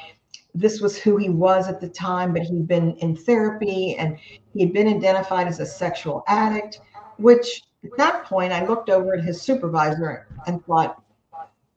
[0.56, 4.18] this was who he was at the time, but he'd been in therapy and
[4.54, 6.80] he'd been identified as a sexual addict,
[7.18, 11.03] which at that point I looked over at his supervisor and thought,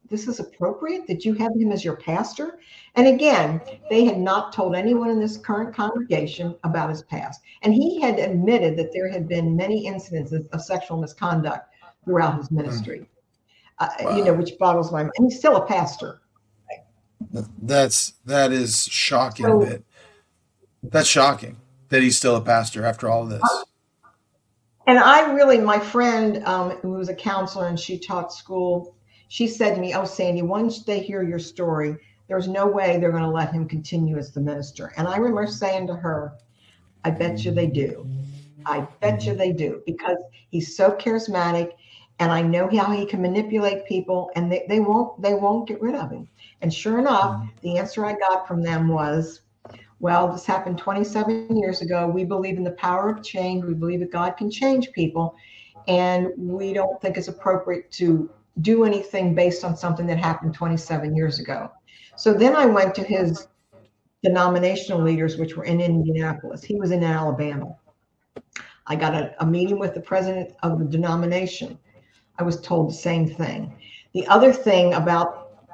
[0.09, 2.59] this is appropriate that you have him as your pastor?
[2.95, 7.41] And again, they had not told anyone in this current congregation about his past.
[7.63, 11.69] And he had admitted that there had been many incidences of sexual misconduct
[12.05, 13.09] throughout his ministry,
[13.79, 14.17] uh, Wow.
[14.17, 15.13] you know, which boggles my mind.
[15.19, 16.21] And he's still a pastor.
[17.63, 19.47] That's that is shocking.
[19.47, 19.83] So- that
[20.83, 21.57] that's shocking
[21.89, 23.43] that he's still a pastor after all of this.
[24.87, 28.96] And I really, my friend um, who was a counselor and she taught school,
[29.29, 31.97] she said to me, Oh, Sandy, once they hear your story,
[32.29, 34.93] there's no way they're going to let him continue as the minister.
[34.97, 36.35] And I remember saying to her,
[37.05, 38.09] I bet you they do.
[38.65, 40.19] I bet you they do because
[40.51, 41.73] he's so charismatic
[42.19, 45.81] and I know how he can manipulate people and they, they won't they won't get
[45.81, 46.29] rid of him.
[46.63, 49.43] And sure enough, the answer I got from them was,
[50.01, 52.09] well, this happened 27 years ago.
[52.09, 53.65] We believe in the power of change.
[53.65, 55.37] We believe that God can change people.
[55.87, 61.15] And we don't think it's appropriate to do anything based on something that happened 27
[61.17, 61.71] years ago.
[62.17, 63.49] So then I went to his
[64.23, 66.63] denominational leaders, which were in Indianapolis.
[66.65, 67.67] He was in Alabama.
[68.87, 71.79] I got a, a meeting with the president of the denomination.
[72.39, 73.73] I was told the same thing.
[74.15, 75.27] The other thing about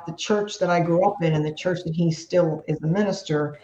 [0.06, 2.88] the church that I grew up in and the church that he still is the
[2.88, 3.56] minister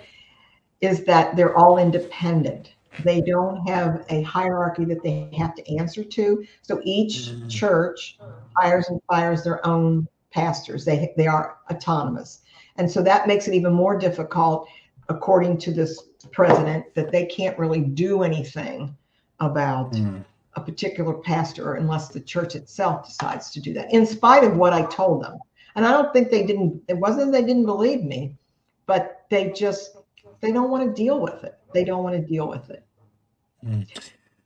[0.81, 2.75] is that they're all independent.
[3.05, 6.45] They don't have a hierarchy that they have to answer to.
[6.63, 7.49] So each Mhm.
[7.49, 8.21] church
[8.59, 10.85] hires and fires their own pastors.
[10.85, 12.41] They they are autonomous.
[12.77, 14.69] And so that makes it even more difficult
[15.09, 16.03] according to this
[16.33, 18.95] president that they can't really do anything
[19.41, 20.25] about Mhm.
[20.55, 24.73] a particular pastor unless the church itself decides to do that in spite of what
[24.73, 25.39] i told them
[25.77, 28.35] and i don't think they didn't it wasn't they didn't believe me
[28.87, 29.97] but they just
[30.41, 32.83] they don't want to deal with it they don't want to deal with it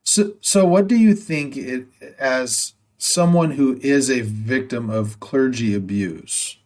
[0.05, 1.87] So, so what do you think it,
[2.19, 6.59] as someone who is a victim of clergy abuse?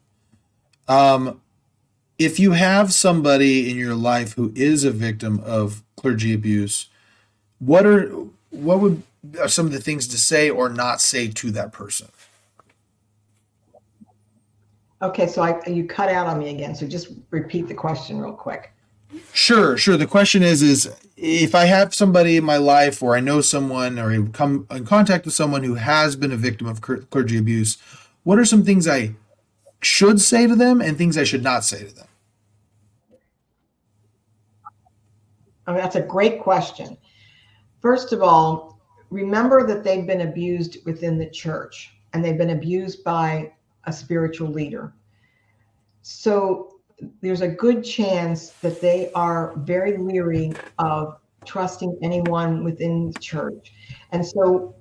[0.89, 1.41] Um,
[2.19, 6.89] if you have somebody in your life who is a victim of clergy abuse,
[7.59, 8.09] what are
[8.51, 9.03] what would
[9.41, 12.09] are some of the things to say or not say to that person?
[15.03, 18.33] okay so i you cut out on me again so just repeat the question real
[18.33, 18.73] quick
[19.33, 19.97] Sure, sure.
[19.97, 23.99] The question is, is if I have somebody in my life, or I know someone,
[23.99, 27.79] or I come in contact with someone who has been a victim of clergy abuse,
[28.25, 29.15] what are some things I
[29.81, 32.07] should say to them and things I should not say to them?
[35.67, 36.97] I mean, that's a great question.
[37.81, 38.79] First of all,
[39.11, 43.53] remember that they've been abused within the church and they've been abused by
[43.85, 44.93] a spiritual leader.
[46.03, 46.76] So
[47.21, 53.73] there's a good chance that they are very leery of trusting anyone within the church.
[54.13, 54.75] And so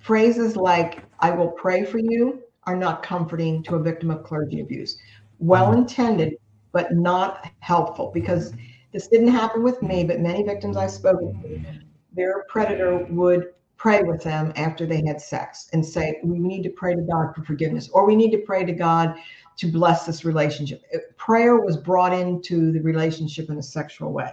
[0.00, 4.60] phrases like, I will pray for you, are not comforting to a victim of clergy
[4.60, 4.98] abuse.
[5.38, 6.34] Well intended,
[6.72, 8.52] but not helpful because
[8.92, 11.80] this didn't happen with me, but many victims I've spoken to,
[12.12, 16.70] their predator would pray with them after they had sex and say, We need to
[16.70, 19.16] pray to God for forgiveness, or we need to pray to God
[19.56, 20.82] to bless this relationship.
[20.90, 24.32] It- Prayer was brought into the relationship in a sexual way.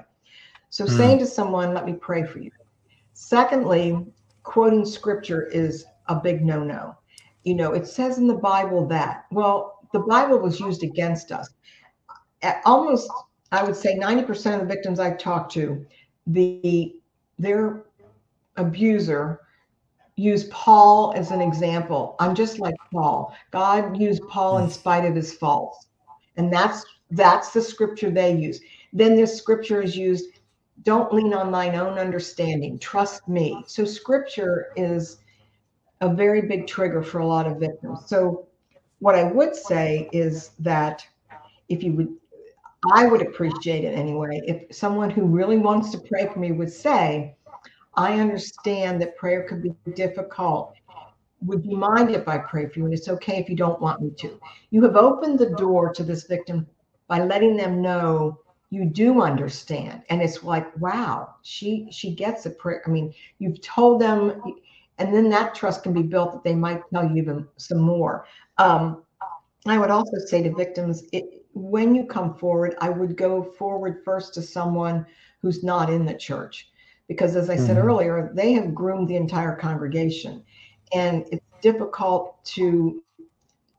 [0.70, 0.92] So Hmm.
[0.92, 2.52] saying to someone, Let me pray for you.
[3.14, 4.06] Secondly,
[4.44, 6.96] quoting scripture is a big no no.
[7.44, 11.50] You know, it says in the Bible that, well, the Bible was used against us.
[12.42, 13.10] At almost,
[13.52, 15.86] I would say 90% of the victims I've talked to,
[16.28, 16.96] the
[17.40, 17.86] their
[18.58, 19.40] abuser
[20.16, 22.16] used Paul as an example.
[22.20, 23.36] I'm just like Paul.
[23.52, 25.88] God used Paul in spite of his faults.
[26.38, 28.60] And that's that's the scripture they use.
[28.92, 30.26] Then this scripture is used
[30.84, 32.78] don't lean on thine own understanding.
[32.78, 33.64] Trust me.
[33.68, 35.20] So scripture is
[36.02, 38.00] a very big trigger for a lot of victims.
[38.08, 38.48] So
[39.00, 41.06] what I would say is that
[41.70, 42.16] if you would
[42.92, 46.72] I would appreciate it anyway if someone who really wants to pray for me would
[46.72, 47.38] say,
[47.96, 50.74] I understand that prayer could be difficult.
[51.42, 52.86] Would you mind if I pray for you?
[52.86, 54.40] And it's okay if you don't want me to.
[54.72, 56.66] You have opened the door to this victim
[57.08, 58.40] by letting them know
[58.70, 60.02] you do understand.
[60.10, 62.82] And it's like, wow, she she gets a prayer.
[62.88, 64.42] I mean, you've told them
[65.00, 68.26] and then that trust can be built that they might tell you even some more.
[68.58, 69.04] Um,
[69.66, 74.02] I would also say to victims, it, when you come forward, I would go forward
[74.04, 75.06] first to someone
[75.42, 76.70] who's not in the church.
[77.08, 77.88] Because as I said mm-hmm.
[77.88, 80.44] earlier, they have groomed the entire congregation.
[80.94, 83.04] And it's difficult to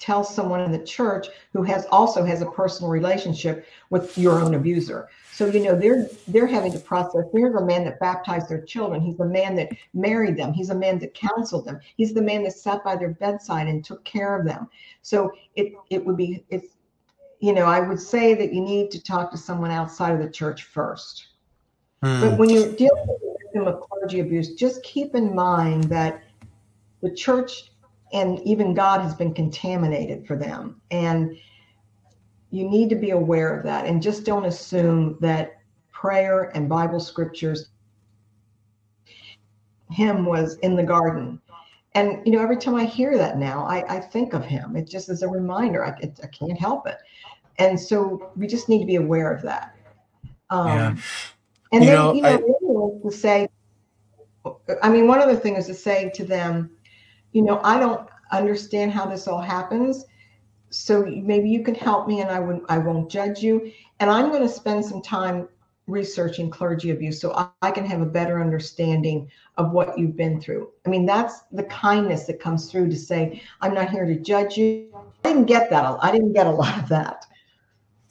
[0.05, 4.55] tell someone in the church who has also has a personal relationship with your own
[4.55, 5.09] abuser.
[5.33, 7.25] So you know they're they're having to process.
[7.33, 9.01] Here's a man that baptized their children.
[9.01, 10.53] He's the man that married them.
[10.53, 11.81] He's a man that counseled them.
[11.97, 14.69] He's the man that sat by their bedside and took care of them.
[15.03, 16.77] So it it would be it's
[17.41, 20.31] you know I would say that you need to talk to someone outside of the
[20.31, 21.29] church first.
[22.05, 22.21] Hmm.
[22.21, 26.23] But when you're dealing with a victim of clergy abuse, just keep in mind that
[27.03, 27.71] the church
[28.13, 30.83] and even God has been contaminated for them.
[30.91, 31.35] And
[32.51, 37.01] you need to be aware of that and just don't assume that prayer and Bible
[37.01, 37.71] scriptures
[39.91, 41.41] him was in the garden.
[41.95, 44.77] And you know, every time I hear that now, I, I think of him.
[44.77, 45.87] It just is a reminder.
[45.87, 46.99] I, it, I can't help it.
[47.59, 49.75] And so we just need to be aware of that.
[50.51, 50.97] Um, yeah.
[51.75, 53.49] And you then, know, you know, I, to say,
[54.83, 56.71] I mean, one other thing is to say to them,
[57.33, 60.05] you know, I don't understand how this all happens.
[60.71, 63.73] So maybe you can help me and I would I won't judge you.
[64.01, 65.49] And I'm going to spend some time
[65.87, 70.41] researching clergy abuse so I, I can have a better understanding of what you've been
[70.41, 70.71] through.
[70.87, 74.57] I mean, that's the kindness that comes through to say, I'm not here to judge
[74.57, 74.89] you.
[75.25, 75.99] I didn't get that.
[76.01, 77.27] I didn't get a lot of that.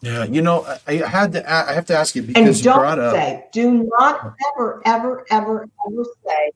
[0.04, 1.50] Yeah, you know, I had to.
[1.50, 3.16] I have to ask you because and don't you brought up.
[3.16, 6.52] Say, do not ever, ever, ever, ever say,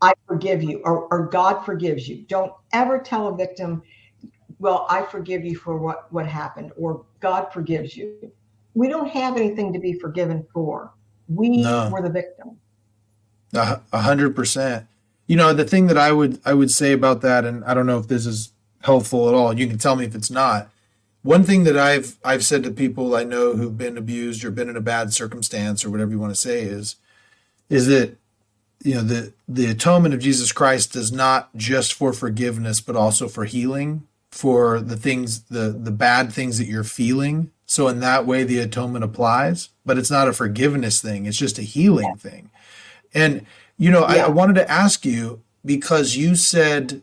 [0.00, 2.22] I forgive you or, or God forgives you.
[2.28, 3.82] Don't ever tell a victim,
[4.60, 8.32] well, I forgive you for what, what happened or God forgives you.
[8.74, 10.92] We don't have anything to be forgiven for.
[11.26, 11.90] We no.
[11.90, 12.58] were the victim.
[13.52, 14.86] A hundred percent.
[15.26, 17.86] You know, the thing that I would I would say about that, and I don't
[17.86, 18.52] know if this is
[18.82, 19.52] helpful at all.
[19.52, 20.70] You can tell me if it's not.
[21.22, 24.70] One thing that I've I've said to people I know who've been abused or been
[24.70, 26.96] in a bad circumstance or whatever you want to say is
[27.68, 28.16] is that
[28.82, 33.28] you know the the atonement of Jesus Christ is not just for forgiveness but also
[33.28, 38.26] for healing for the things the the bad things that you're feeling so in that
[38.26, 42.50] way the atonement applies but it's not a forgiveness thing it's just a healing thing
[43.12, 43.44] and
[43.76, 44.24] you know yeah.
[44.24, 47.02] I, I, wanted to ask you because you said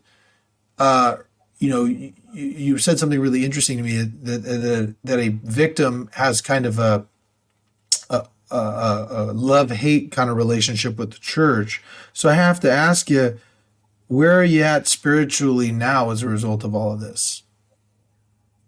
[0.80, 1.18] uh
[1.60, 6.42] you know you, said something really interesting to me that, that that a victim has
[6.42, 7.08] kind of a
[8.50, 11.84] a, a love hate kind of relationship with the church.
[12.14, 13.40] So I have to ask you,
[14.08, 17.44] where are you at spiritually now as a result of all of this?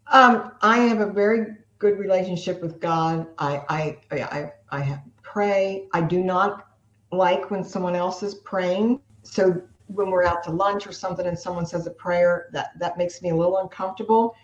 [0.08, 3.28] Um, I have a very good relationship with God.
[3.38, 5.88] I I I, I pray.
[5.94, 6.68] I do not
[7.12, 9.00] like when someone else is praying.
[9.24, 12.98] So when we're out to lunch or something and someone says a prayer, that that
[12.98, 14.36] makes me a little uncomfortable.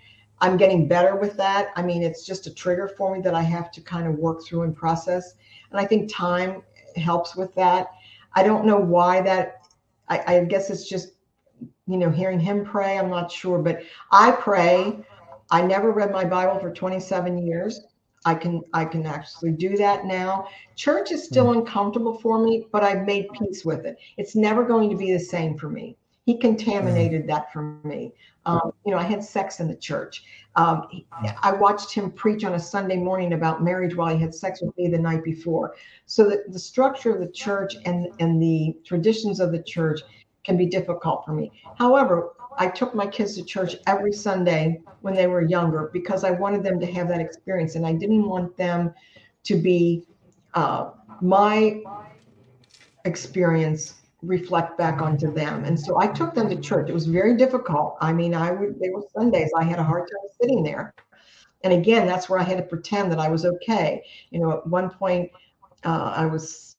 [0.41, 1.71] I'm getting better with that.
[1.75, 4.43] I mean, it's just a trigger for me that I have to kind of work
[4.43, 5.35] through and process.
[5.71, 6.61] And I think time
[6.95, 7.87] helps with that.
[8.33, 9.67] I don't know why that,
[10.09, 11.13] I, I guess it's just,
[11.87, 12.97] you know, hearing him pray.
[12.97, 14.99] I'm not sure, but I pray.
[15.51, 17.81] I never read my Bible for 27 years.
[18.25, 20.47] I can I can actually do that now.
[20.75, 21.59] Church is still mm.
[21.59, 23.97] uncomfortable for me, but I've made peace with it.
[24.17, 25.95] It's never going to be the same for me.
[26.25, 27.27] He contaminated mm.
[27.27, 28.13] that for me.
[28.47, 30.23] Um, you know, I had sex in the church.
[30.55, 31.05] Um, he,
[31.41, 34.75] I watched him preach on a Sunday morning about marriage while he had sex with
[34.77, 35.75] me the night before.
[36.05, 40.01] So the, the structure of the church and, and the traditions of the church
[40.43, 41.51] can be difficult for me.
[41.77, 46.31] However, I took my kids to church every Sunday when they were younger because I
[46.31, 48.93] wanted them to have that experience and I didn't want them
[49.43, 50.03] to be
[50.53, 50.91] uh,
[51.21, 51.81] my
[53.05, 55.65] experience reflect back onto them.
[55.65, 56.89] And so I took them to church.
[56.89, 57.97] It was very difficult.
[58.01, 59.51] I mean, I would, they were Sundays.
[59.55, 60.93] I had a hard time sitting there.
[61.63, 64.03] And again, that's where I had to pretend that I was okay.
[64.29, 65.31] You know, at one point,
[65.83, 66.75] uh, I was.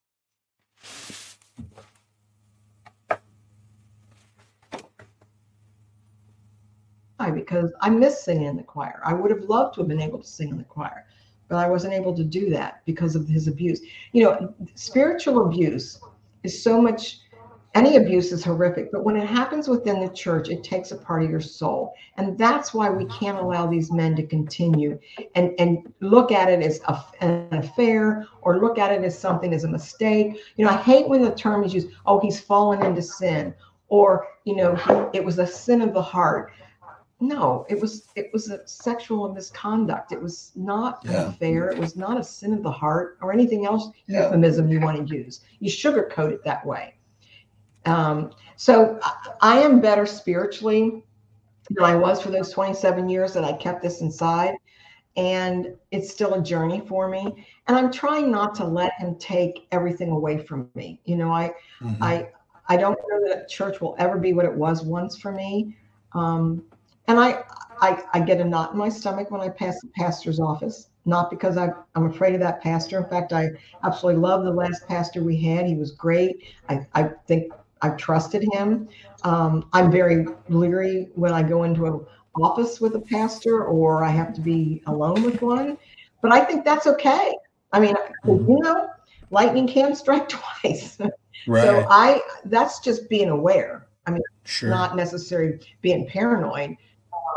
[7.34, 9.00] Because I miss singing in the choir.
[9.04, 11.06] I would have loved to have been able to sing in the choir,
[11.48, 13.80] but I wasn't able to do that because of his abuse.
[14.12, 16.00] You know, spiritual abuse
[16.42, 17.20] is so much
[17.76, 21.22] any abuse is horrific, but when it happens within the church, it takes a part
[21.22, 21.92] of your soul.
[22.16, 24.98] And that's why we can't allow these men to continue
[25.34, 29.52] and, and look at it as a, an affair or look at it as something
[29.52, 30.38] as a mistake.
[30.56, 33.52] You know, I hate when the term is used, oh, he's fallen into sin,
[33.88, 36.52] or, you know, it was a sin of the heart.
[37.18, 40.12] No, it was it was a sexual misconduct.
[40.12, 41.22] It was not yeah.
[41.22, 41.70] an affair.
[41.70, 44.24] It was not a sin of the heart or anything else yeah.
[44.24, 45.40] euphemism you want to use.
[45.60, 46.94] You sugarcoat it that way
[47.86, 49.00] Um, so
[49.40, 51.02] I am better spiritually
[51.70, 54.54] than I was for those 27 years that I kept this inside.
[55.16, 57.46] And it's still a journey for me.
[57.66, 61.00] And I'm trying not to let him take everything away from me.
[61.06, 62.02] You know, I mm-hmm.
[62.02, 62.28] I
[62.68, 65.74] I don't know that church will ever be what it was once for me.
[66.12, 66.62] Um,
[67.08, 67.42] and I,
[67.80, 70.88] I I get a knot in my stomach when I pass the pastor's office.
[71.08, 72.98] Not because I, I'm afraid of that pastor.
[72.98, 73.50] In fact, I
[73.84, 75.64] absolutely love the last pastor we had.
[75.64, 76.42] He was great.
[76.68, 78.88] I, I think I trusted him.
[79.22, 82.04] Um, I'm very leery when I go into an
[82.34, 85.78] office with a pastor or I have to be alone with one.
[86.22, 87.32] But I think that's okay.
[87.72, 87.94] I mean,
[88.24, 88.50] mm-hmm.
[88.50, 88.88] you know,
[89.30, 90.28] lightning can strike
[90.62, 90.98] twice.
[91.46, 91.62] Right.
[91.62, 93.86] So I that's just being aware.
[94.06, 94.70] I mean, sure.
[94.70, 96.76] not necessarily being paranoid.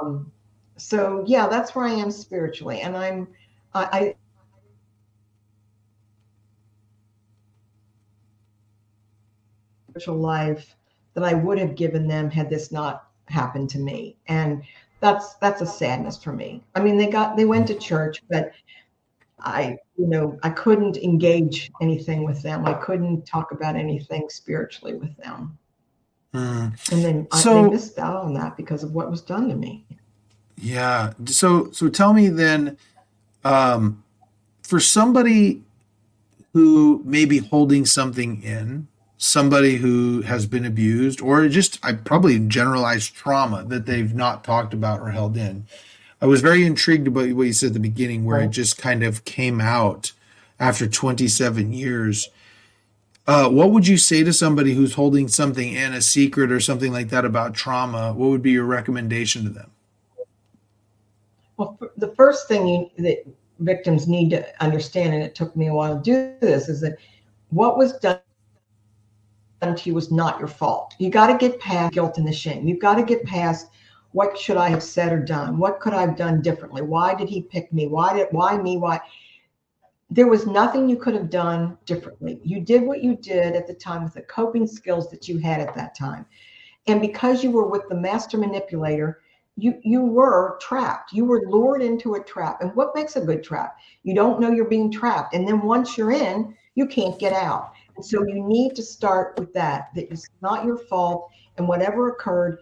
[0.02, 0.32] Um,
[0.78, 3.28] so yeah, that's where I am spiritually, and I'm
[3.74, 4.16] I,
[9.90, 10.76] spiritual life
[11.14, 14.16] that I would have given them had this not happened to me.
[14.28, 14.64] And
[15.02, 16.64] that's that's a sadness for me.
[16.76, 18.52] I mean, they got they went to church, but
[19.40, 22.66] I, you know, I couldn't engage anything with them.
[22.66, 25.58] I couldn't talk about anything spiritually with them.
[26.34, 26.92] Mm.
[26.92, 29.86] And then so, I missed out on that because of what was done to me.
[30.58, 31.14] Yeah.
[31.26, 32.78] So so tell me then,
[33.44, 34.04] um,
[34.62, 35.64] for somebody
[36.54, 42.40] who may be holding something in, somebody who has been abused or just I probably
[42.40, 45.66] generalized trauma that they've not talked about or held in.
[46.22, 49.04] I was very intrigued about what you said at the beginning where it just kind
[49.04, 50.12] of came out
[50.60, 52.30] after 27 years.
[53.28, 56.92] Uh, what would you say to somebody who's holding something in a secret or something
[56.92, 58.14] like that about trauma?
[58.14, 59.72] What would be your recommendation to them?
[61.58, 63.26] Well, the first thing you, that
[63.60, 66.98] victims need to understand, and it took me a while to do this, is that
[67.50, 68.20] what was done
[69.62, 70.96] to you was not your fault.
[71.00, 72.68] You got to get past guilt and the shame.
[72.68, 73.68] You've got to get past
[74.12, 75.58] what should I have said or done?
[75.58, 76.82] What could I have done differently?
[76.82, 77.88] Why did he pick me?
[77.88, 78.78] Why did why me?
[78.78, 79.00] Why?
[80.10, 82.42] There was nothing you could have done differently.
[82.44, 85.62] You did what you did at the time with the coping skills that you had
[85.62, 86.26] at that time.
[86.88, 89.22] And because you were with the master manipulator,
[89.56, 91.14] you you were trapped.
[91.14, 92.62] You were lured into a trap.
[92.62, 93.78] And what makes a good trap?
[94.04, 95.36] You don't know you're being trapped.
[95.36, 97.74] And then once you're in, you can't get out.
[97.96, 101.30] And so you need to start with that, that it's not your fault.
[101.58, 102.60] And whatever occurred,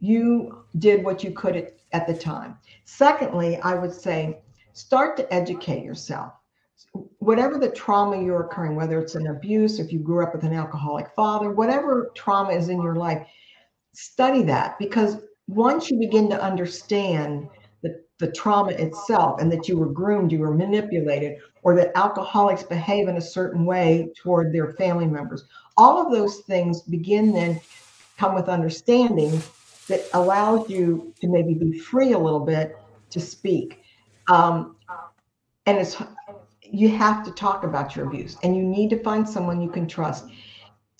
[0.00, 2.58] you did what you could at, at the time.
[2.84, 6.32] Secondly, I would say start to educate yourself.
[7.18, 10.52] Whatever the trauma you're occurring, whether it's an abuse, if you grew up with an
[10.52, 13.26] alcoholic father, whatever trauma is in your life,
[13.92, 15.18] study that because
[15.48, 17.48] once you begin to understand
[17.82, 22.62] the, the trauma itself and that you were groomed, you were manipulated, or that alcoholics
[22.62, 25.44] behave in a certain way toward their family members.
[25.76, 27.60] All of those things begin then
[28.18, 29.42] come with understanding
[29.88, 32.76] that allows you to maybe be free a little bit
[33.10, 33.82] to speak.
[34.28, 34.76] Um,
[35.66, 35.96] and it's
[36.74, 39.86] you have to talk about your abuse and you need to find someone you can
[39.86, 40.26] trust.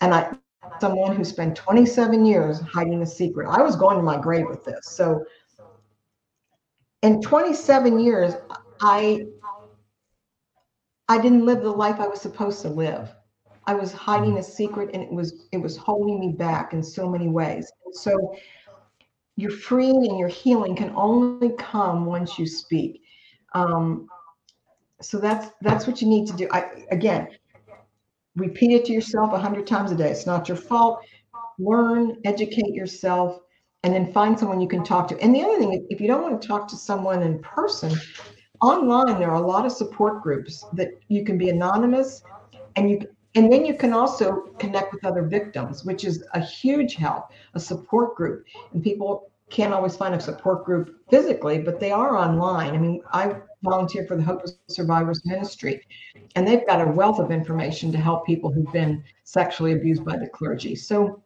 [0.01, 0.37] And I
[0.81, 3.49] someone who spent 27 years hiding a secret.
[3.49, 4.87] I was going to my grave with this.
[4.87, 5.25] So
[7.03, 8.35] in 27 years,
[8.81, 9.27] I
[11.09, 13.15] I didn't live the life I was supposed to live.
[13.67, 17.09] I was hiding a secret and it was it was holding me back in so
[17.09, 17.71] many ways.
[17.93, 18.37] So
[19.37, 23.03] your freeing and your healing can only come once you speak.
[23.55, 24.09] Um,
[25.03, 26.49] so that's that's what you need to do.
[26.51, 27.29] I again
[28.37, 30.11] repeat it to yourself a hundred times a day.
[30.11, 31.01] It's not your fault.
[31.59, 33.41] Learn, educate yourself,
[33.83, 35.21] and then find someone you can talk to.
[35.21, 37.93] And the other thing, if you don't want to talk to someone in person,
[38.61, 42.23] online there are a lot of support groups that you can be anonymous
[42.77, 43.01] and you
[43.37, 47.61] and then you can also connect with other victims which is a huge help a
[47.61, 52.75] support group and people can't always find a support group physically but they are online
[52.75, 55.81] i mean i volunteer for the hope of survivors ministry
[56.35, 60.17] and they've got a wealth of information to help people who've been sexually abused by
[60.17, 61.23] the clergy so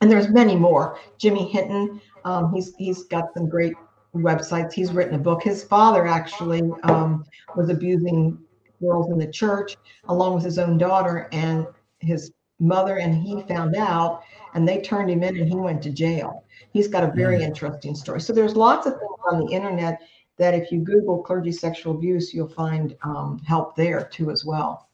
[0.00, 3.74] and there's many more jimmy hinton um, he's he's got some great
[4.14, 4.72] websites.
[4.72, 5.42] He's written a book.
[5.42, 7.24] His father actually um,
[7.56, 8.38] was abusing
[8.80, 9.76] girls in the church
[10.08, 11.66] along with his own daughter and
[12.00, 14.22] his mother and he found out
[14.54, 16.44] and they turned him in and he went to jail.
[16.72, 17.42] He's got a very mm.
[17.42, 18.20] interesting story.
[18.20, 20.00] So there's lots of things on the internet
[20.38, 24.88] that if you Google clergy sexual abuse, you'll find um, help there too as well.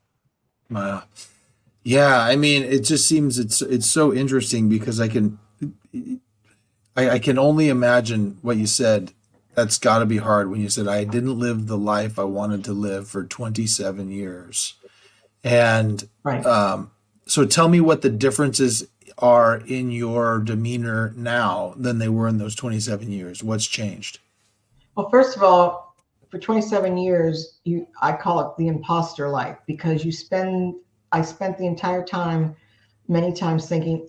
[0.71, 1.05] Wow.
[1.85, 5.39] Yeah, I mean, it just seems it's it's so interesting because I can
[6.97, 9.13] I, I can only imagine what you said.
[9.55, 12.65] That's got to be hard when you said, I didn't live the life I wanted
[12.65, 14.75] to live for 27 years.
[15.43, 16.45] And right.
[16.45, 16.91] um,
[17.27, 18.87] so tell me what the difference is
[19.19, 23.43] are in your demeanor now than they were in those 27 years?
[23.43, 24.21] What's changed?
[24.95, 25.95] Well, first of all,
[26.31, 30.75] for 27 years, you I call it the imposter life because you spend
[31.13, 32.55] I spent the entire time
[33.09, 34.09] many times thinking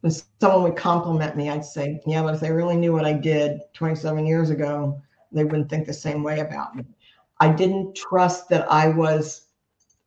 [0.00, 3.12] when someone would compliment me, I'd say, Yeah, but if they really knew what I
[3.12, 5.00] did 27 years ago,
[5.30, 6.84] they wouldn't think the same way about me.
[7.40, 9.46] I didn't trust that I was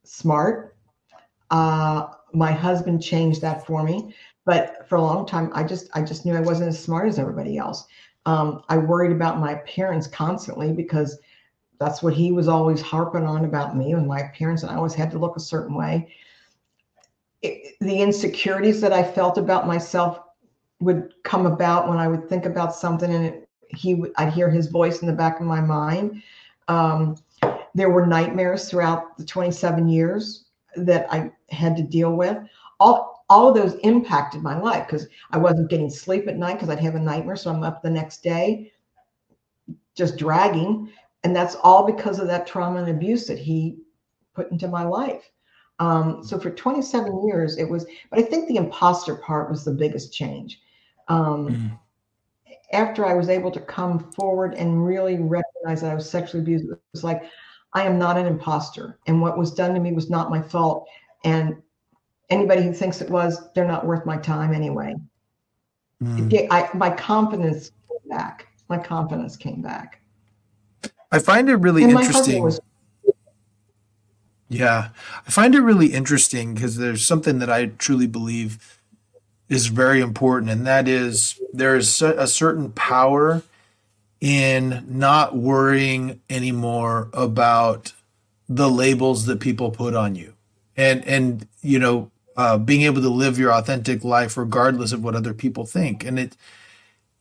[0.04, 0.76] smart.
[1.50, 6.02] Uh, my husband changed that for me, but for a long time, I just I
[6.02, 7.86] just knew I wasn't as smart as everybody else.
[8.26, 11.18] Um, I worried about my appearance constantly because
[11.78, 14.94] that's what he was always harping on about me and my appearance, and I always
[14.94, 16.08] had to look a certain way.
[17.42, 20.20] It, the insecurities that I felt about myself
[20.80, 24.68] would come about when I would think about something, and it, he I'd hear his
[24.68, 26.22] voice in the back of my mind.
[26.68, 27.16] Um,
[27.74, 30.45] there were nightmares throughout the 27 years
[30.76, 32.38] that I had to deal with.
[32.80, 36.68] All all of those impacted my life because I wasn't getting sleep at night because
[36.68, 37.34] I'd have a nightmare.
[37.36, 38.72] So I'm up the next day
[39.96, 40.92] just dragging.
[41.24, 43.78] And that's all because of that trauma and abuse that he
[44.34, 45.30] put into my life.
[45.78, 49.72] Um, so for 27 years, it was, but I think the imposter part was the
[49.72, 50.60] biggest change.
[51.08, 51.78] Um, mm.
[52.72, 56.68] After I was able to come forward and really recognize that I was sexually abused,
[56.70, 57.22] it was like,
[57.76, 58.98] I am not an imposter.
[59.06, 60.88] And what was done to me was not my fault.
[61.24, 61.56] And
[62.30, 64.94] anybody who thinks it was, they're not worth my time anyway.
[66.02, 66.48] Mm.
[66.50, 68.46] I, my confidence came back.
[68.70, 70.00] My confidence came back.
[71.12, 72.42] I find it really and interesting.
[72.42, 72.60] Was-
[74.48, 74.88] yeah,
[75.26, 78.80] I find it really interesting because there's something that I truly believe
[79.50, 83.42] is very important, and that is there is a certain power
[84.20, 87.92] in not worrying anymore about
[88.48, 90.34] the labels that people put on you.
[90.76, 95.14] And and you know uh, being able to live your authentic life regardless of what
[95.14, 96.04] other people think.
[96.04, 96.36] And it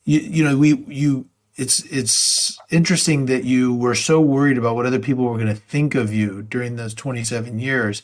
[0.03, 4.85] you, you know we you it's it's interesting that you were so worried about what
[4.85, 8.03] other people were going to think of you during those 27 years.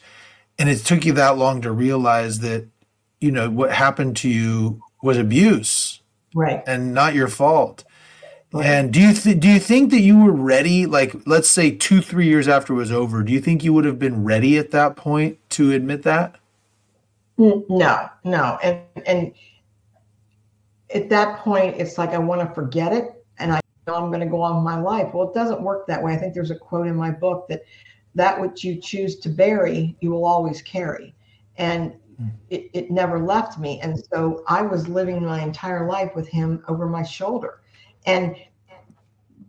[0.58, 2.68] And it took you that long to realize that
[3.20, 6.02] you know what happened to you was abuse.
[6.34, 6.64] Right.
[6.66, 7.84] And not your fault
[8.60, 10.86] and do you th- do you think that you were ready?
[10.86, 13.86] Like, let's say two, three years after it was over, do you think you would
[13.86, 16.36] have been ready at that point to admit that?
[17.38, 19.34] No, no, and and
[20.94, 24.20] at that point, it's like I want to forget it, and I know I'm going
[24.20, 25.14] to go on with my life.
[25.14, 26.14] Well, it doesn't work that way.
[26.14, 27.64] I think there's a quote in my book that
[28.16, 31.16] that which you choose to bury, you will always carry,
[31.56, 32.28] and hmm.
[32.50, 33.80] it, it never left me.
[33.80, 37.61] And so I was living my entire life with him over my shoulder
[38.06, 38.36] and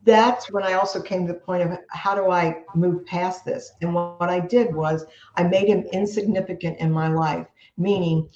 [0.04, 3.72] that's when I also came to the point of how do I move past this?
[3.80, 5.04] And what, what I did was
[5.36, 7.46] I made him insignificant in my life,
[7.76, 8.28] meaning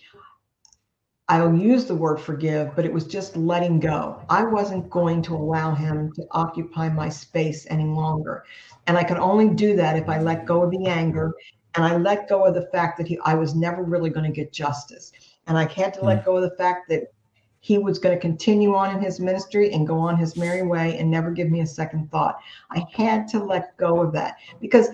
[1.29, 4.23] I'll use the word forgive, but it was just letting go.
[4.29, 8.45] I wasn't going to allow him to occupy my space any longer.
[8.87, 11.35] And I could only do that if I let go of the anger
[11.75, 14.35] and I let go of the fact that he I was never really going to
[14.35, 15.11] get justice.
[15.49, 16.25] And I had to let hmm.
[16.25, 17.13] go of the fact that
[17.67, 20.97] he was going to continue on in his ministry and go on his merry way
[20.99, 22.39] and never give me a second thought.
[22.71, 24.91] I had to let go of that because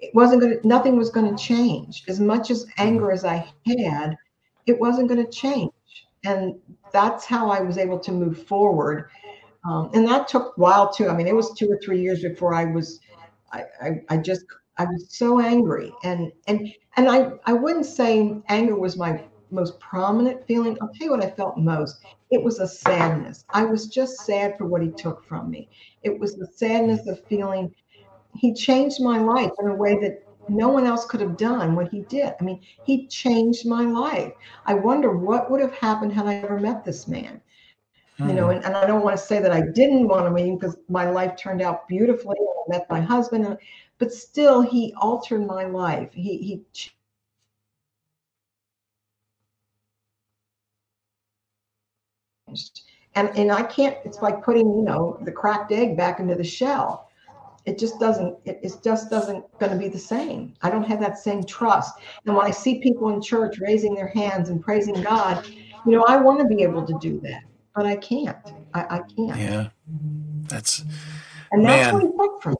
[0.00, 2.04] it wasn't going to, nothing was going to change.
[2.06, 4.16] As much as anger as I had,
[4.66, 5.72] it wasn't going to change.
[6.24, 6.54] And
[6.92, 9.10] that's how I was able to move forward.
[9.68, 11.08] Um, and that took a while too.
[11.08, 13.00] I mean, it was two or three years before I was,
[13.52, 14.44] I, I, I just,
[14.78, 15.92] I was so angry.
[16.04, 21.06] And, and, and I, I wouldn't say anger was my most prominent feeling, I'll tell
[21.06, 22.00] you what I felt most.
[22.30, 23.44] It was a sadness.
[23.50, 25.68] I was just sad for what he took from me.
[26.02, 27.74] It was the sadness of feeling
[28.34, 31.88] he changed my life in a way that no one else could have done what
[31.88, 32.34] he did.
[32.40, 34.32] I mean, he changed my life.
[34.66, 37.40] I wonder what would have happened had I ever met this man.
[38.18, 38.28] Hmm.
[38.28, 38.56] You know, hmm.
[38.56, 40.76] and, and I don't want to say that I didn't want to meet him because
[40.88, 42.36] my life turned out beautifully.
[42.40, 43.56] I met my husband,
[43.98, 46.10] but still, he altered my life.
[46.12, 46.62] He he
[52.52, 52.82] changed.
[53.14, 56.44] And and I can't, it's like putting, you know, the cracked egg back into the
[56.44, 57.08] shell.
[57.64, 60.54] It just doesn't, it, it just doesn't going to be the same.
[60.62, 61.94] I don't have that same trust.
[62.26, 65.46] And when I see people in church raising their hands and praising God,
[65.86, 67.42] you know, I want to be able to do that,
[67.76, 68.36] but I can't.
[68.74, 69.38] I, I can't.
[69.38, 69.68] Yeah.
[70.48, 70.80] That's,
[71.52, 71.94] and that's man.
[71.94, 72.56] what he took from.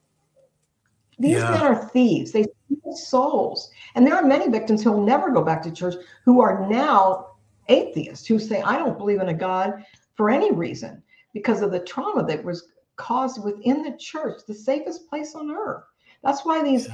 [1.18, 1.50] These yeah.
[1.50, 2.30] men are thieves.
[2.30, 3.70] They steal souls.
[3.96, 7.31] And there are many victims who will never go back to church who are now
[7.68, 9.84] atheists who say, I don't believe in a God
[10.14, 11.02] for any reason
[11.32, 15.84] because of the trauma that was caused within the church, the safest place on earth.
[16.22, 16.88] That's why these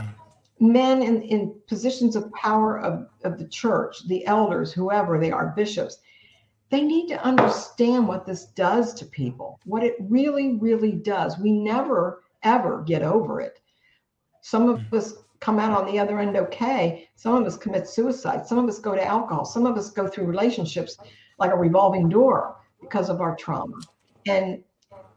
[0.60, 5.52] men in, in positions of power of, of the church, the elders, whoever they are,
[5.56, 5.98] bishops,
[6.70, 11.38] they need to understand what this does to people, what it really, really does.
[11.38, 13.60] We never, ever get over it.
[14.42, 14.98] Some of mm.
[14.98, 17.08] us come out on the other end okay.
[17.16, 18.46] Some of us commit suicide.
[18.46, 19.44] Some of us go to alcohol.
[19.44, 20.96] Some of us go through relationships
[21.38, 23.76] like a revolving door because of our trauma.
[24.26, 24.62] And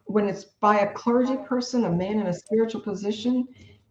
[0.06, 3.48] when it's by a clergy person, a man in a spiritual position,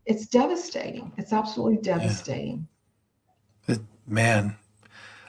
[0.07, 1.13] it's devastating.
[1.17, 2.67] It's absolutely devastating.
[3.67, 3.77] Yeah.
[4.07, 4.57] Man,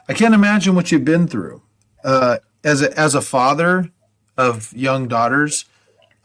[0.09, 1.61] I can't imagine what you've been through.
[2.03, 3.91] Uh, as a as a father
[4.37, 5.65] of young daughters,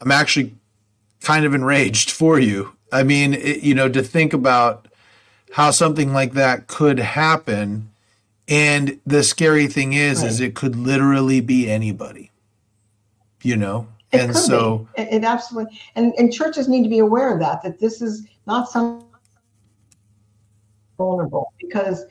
[0.01, 0.55] I'm actually
[1.21, 2.76] kind of enraged for you.
[2.91, 4.87] I mean, it, you know, to think about
[5.51, 7.89] how something like that could happen,
[8.47, 10.29] and the scary thing is, right.
[10.29, 12.31] is it could literally be anybody.
[13.43, 17.33] You know, it and so it, it, absolutely and and churches need to be aware
[17.33, 19.05] of that that this is not some
[20.97, 22.05] vulnerable because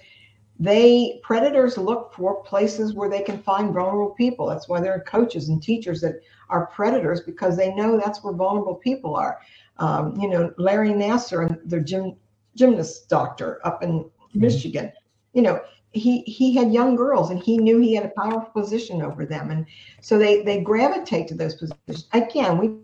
[0.58, 5.00] they predators look for places where they can find vulnerable people that's why there are
[5.00, 6.20] coaches and teachers that
[6.50, 9.40] are predators because they know that's where vulnerable people are
[9.78, 12.16] um, you know larry nassar and the gym
[12.54, 14.40] gymnast doctor up in mm-hmm.
[14.40, 14.92] michigan
[15.32, 15.60] you know
[15.92, 19.50] he he had young girls and he knew he had a powerful position over them
[19.50, 19.66] and
[20.00, 22.76] so they they gravitate to those positions again we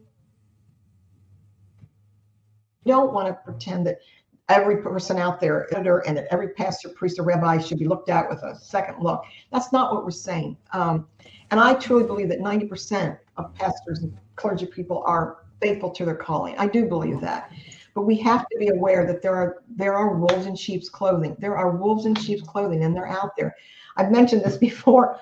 [2.85, 3.99] don't want to pretend that
[4.49, 8.11] every person out there, editor, and that every pastor, priest, or rabbi should be looked
[8.11, 9.23] at with a second look.
[9.51, 10.57] That's not what we're saying.
[10.73, 11.07] Um,
[11.51, 16.17] and I truly believe that 90% of pastors and clergy people are faithful to their
[16.17, 16.57] calling.
[16.59, 17.53] I do believe that.
[17.95, 21.37] But we have to be aware that there are there are wolves in sheep's clothing.
[21.39, 23.55] There are wolves in sheep's clothing, and they're out there.
[23.97, 25.19] I've mentioned this before.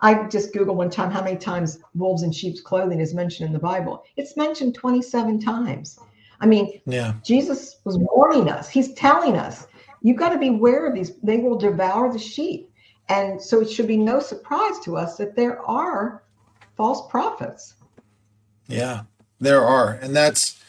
[0.00, 3.52] I just Googled one time how many times wolves in sheep's clothing is mentioned in
[3.52, 4.04] the Bible.
[4.16, 5.98] It's mentioned 27 times.
[6.40, 7.14] I mean, yeah.
[7.24, 8.68] Jesus was warning us.
[8.68, 9.66] He's telling us,
[10.02, 11.18] you've got to be aware of these.
[11.22, 12.70] They will devour the sheep.
[13.08, 16.22] And so it should be no surprise to us that there are
[16.76, 17.74] false prophets.
[18.68, 19.02] Yeah,
[19.40, 19.92] there are.
[19.92, 20.62] And that's,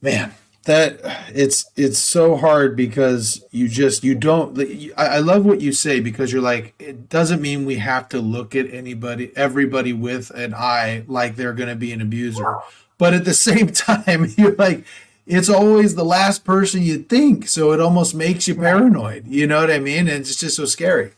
[0.00, 0.34] man,
[0.64, 1.00] that
[1.34, 4.58] it's it's so hard because you just you don't
[4.96, 8.20] I, I love what you say because you're like it doesn't mean we have to
[8.20, 12.58] look at anybody everybody with an eye like they're going to be an abuser
[13.00, 14.84] but at the same time, you're like,
[15.26, 17.48] it's always the last person you think.
[17.48, 19.26] So it almost makes you paranoid.
[19.26, 20.06] You know what I mean?
[20.06, 21.12] And it's just so scary.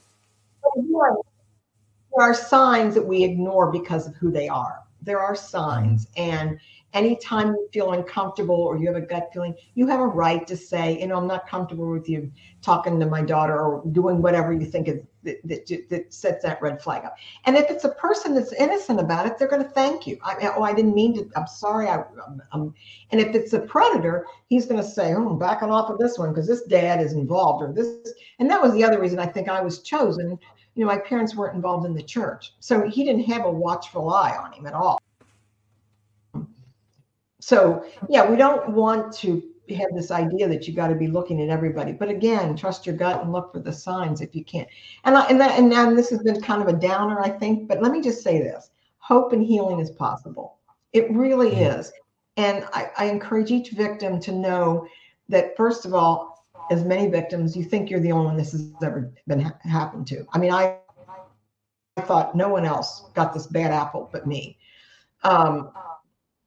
[0.75, 4.82] There are signs that we ignore because of who they are.
[5.03, 6.07] There are signs.
[6.17, 6.59] And
[6.95, 10.57] anytime you feel uncomfortable or you have a gut feeling, you have a right to
[10.57, 12.31] say, you know, I'm not comfortable with you
[12.61, 16.61] talking to my daughter or doing whatever you think is, that, that, that sets that
[16.61, 17.17] red flag up.
[17.45, 20.19] And if it's a person that's innocent about it, they're going to thank you.
[20.23, 21.31] I, oh, I didn't mean to.
[21.37, 21.87] I'm sorry.
[21.89, 22.03] I,
[22.53, 22.75] I'm,
[23.11, 26.19] and if it's a predator, he's going to say, oh, I'm backing off of this
[26.19, 28.13] one because this dad is involved or this.
[28.39, 30.39] And that was the other reason I think I was chosen.
[30.75, 32.55] You know, my parents weren't involved in the church.
[32.61, 35.01] So he didn't have a watchful eye on him at all.
[37.41, 39.43] So yeah, we don't want to
[39.75, 41.93] have this idea that you got to be looking at everybody.
[41.93, 44.67] But again, trust your gut and look for the signs if you can.
[45.05, 47.69] And I, and that, and now this has been kind of a downer, I think.
[47.69, 50.59] But let me just say this: hope and healing is possible.
[50.93, 51.79] It really mm-hmm.
[51.81, 51.93] is.
[52.37, 54.87] And I, I encourage each victim to know
[55.29, 56.32] that first of all,
[56.73, 60.07] as many victims, you think you're the only one this has ever been ha- happened
[60.07, 60.27] to.
[60.33, 60.79] I mean, I,
[61.99, 64.59] I thought no one else got this bad apple but me.
[65.23, 65.71] Um,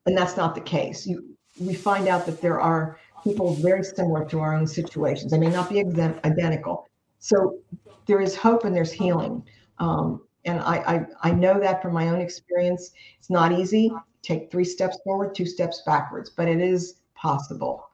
[0.07, 1.06] and that's not the case.
[1.06, 5.31] You, we find out that there are people very similar to our own situations.
[5.31, 6.89] They may not be identical.
[7.19, 7.60] So
[8.07, 9.43] there is hope and there's healing.
[9.77, 12.91] Um, and I, I, I know that from my own experience.
[13.19, 13.91] It's not easy.
[14.23, 17.84] Take three steps forward, two steps backwards, but it is possible.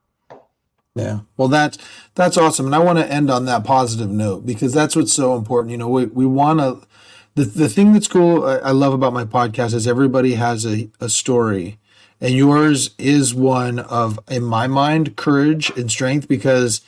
[0.95, 1.21] Yeah.
[1.37, 1.77] Well, that's
[2.15, 5.35] that's awesome, and I want to end on that positive note because that's what's so
[5.37, 5.71] important.
[5.71, 6.87] You know, we we want to.
[7.35, 10.89] The, the thing that's cool I, I love about my podcast is everybody has a,
[10.99, 11.79] a story
[12.21, 16.81] and yours is one of, in my mind, courage and strength because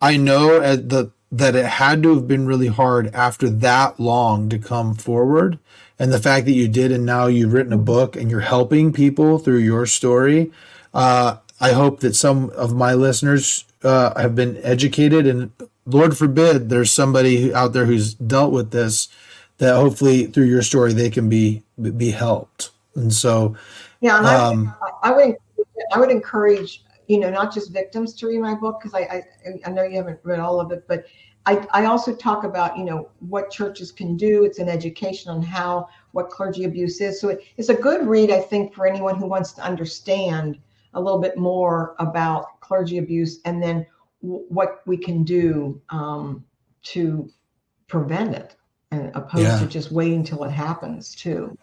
[0.00, 4.48] I know at the that it had to have been really hard after that long
[4.48, 5.58] to come forward.
[5.98, 8.92] And the fact that you did, and now you've written a book and you're helping
[8.92, 10.52] people through your story.
[10.92, 15.50] Uh, I hope that some of my listeners uh, have been educated, and
[15.86, 19.08] Lord forbid there's somebody out there who's dealt with this.
[19.58, 21.62] That hopefully through your story they can be
[21.96, 22.70] be helped.
[22.96, 23.56] And so,
[24.00, 25.36] yeah, and um, I, I, would
[25.92, 29.60] I would encourage you know not just victims to read my book because I, I
[29.64, 31.04] I know you haven't read all of it, but
[31.46, 34.44] I, I also talk about you know what churches can do.
[34.44, 37.20] It's an education on how what clergy abuse is.
[37.20, 40.58] So it, it's a good read, I think, for anyone who wants to understand
[40.94, 43.86] a little bit more about clergy abuse and then
[44.22, 46.44] w- what we can do um,
[46.84, 47.30] to
[47.88, 48.56] prevent it,
[48.90, 49.58] and opposed Yeah.
[49.60, 51.56] to just waiting till it happens too.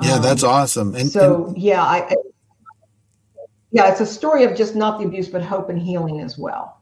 [0.00, 0.94] Yeah, Um, that's awesome.
[0.94, 2.16] And, so and yeah, I, I
[3.72, 6.80] yeah, it's a story of just not the abuse, but hope and healing as well.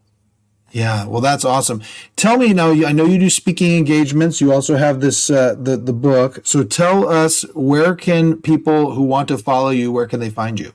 [0.72, 1.82] yeah, well, that's awesome.
[2.16, 2.70] Tell me now.
[2.72, 4.40] I know you do speaking engagements.
[4.40, 6.40] You also have this uh, the the book.
[6.44, 10.60] So tell us where can people who want to follow you where can they find
[10.60, 10.72] you?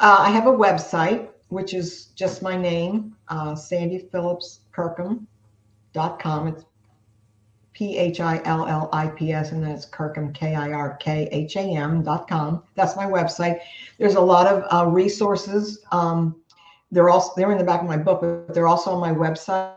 [0.00, 6.48] Uh, I have a website, which is just my name, uh, sandyphillipskirkham.com.
[6.48, 6.64] It's
[7.72, 10.96] P H I L L I P S, and then it's Kirkham, K I R
[10.98, 12.62] K H A M.com.
[12.76, 13.58] That's my website.
[13.98, 15.84] There's a lot of uh, resources.
[15.90, 16.36] Um,
[16.92, 19.74] they're also they're in the back of my book, but they're also on my website.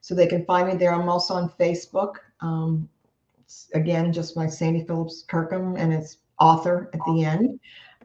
[0.00, 0.94] So they can find me there.
[0.94, 2.14] I'm also on Facebook.
[2.40, 2.88] Um,
[3.74, 7.60] again, just my Sandy Phillips Kirkham, and it's author at the end.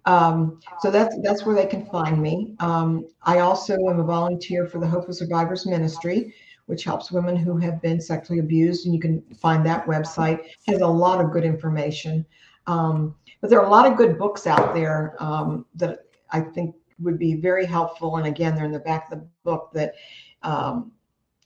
[0.06, 2.56] Um, so that's that's where they can find me.
[2.60, 6.34] Um, I also am a volunteer for the Hope of Survivors Ministry,
[6.66, 10.40] which helps women who have been sexually abused, and you can find that website.
[10.40, 12.26] It has a lot of good information.
[12.68, 16.76] Um, but there are a lot of good books out there um, that I think
[17.00, 18.18] would be very helpful.
[18.18, 19.96] And again, they're in the back of the book that
[20.44, 20.92] um,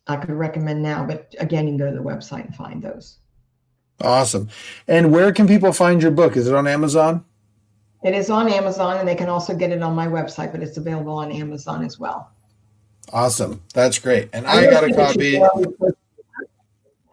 [0.07, 1.05] I could recommend now.
[1.05, 3.19] But again, you can go to the website and find those.
[4.01, 4.49] Awesome.
[4.87, 6.35] And where can people find your book?
[6.35, 7.23] Is it on Amazon?
[8.03, 10.77] It is on Amazon, and they can also get it on my website, but it's
[10.77, 12.29] available on Amazon as well.
[13.11, 13.61] Awesome.
[13.73, 14.29] That's great.
[14.33, 15.57] And I got a think it should be copy.
[15.57, 15.95] in every church-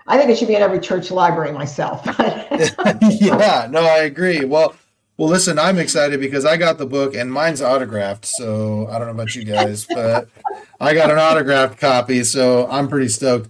[0.07, 2.03] I think it should be in every church library myself.
[3.03, 4.45] yeah, no, I agree.
[4.45, 4.75] Well,
[5.23, 8.27] well, listen, I'm excited because I got the book and mine's autographed.
[8.27, 10.27] So I don't know about you guys, but
[10.81, 13.49] I got an autographed copy, so I'm pretty stoked.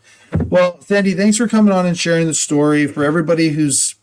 [0.51, 2.87] Well, Sandy, thanks for coming on and sharing the story.
[2.87, 3.95] For everybody who's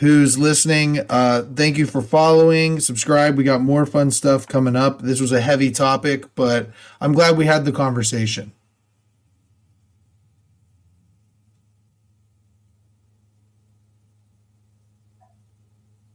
[0.00, 3.36] who's listening, uh, thank you for following, subscribe.
[3.36, 5.02] We got more fun stuff coming up.
[5.02, 6.70] This was a heavy topic, but
[7.00, 8.50] I'm glad we had the conversation.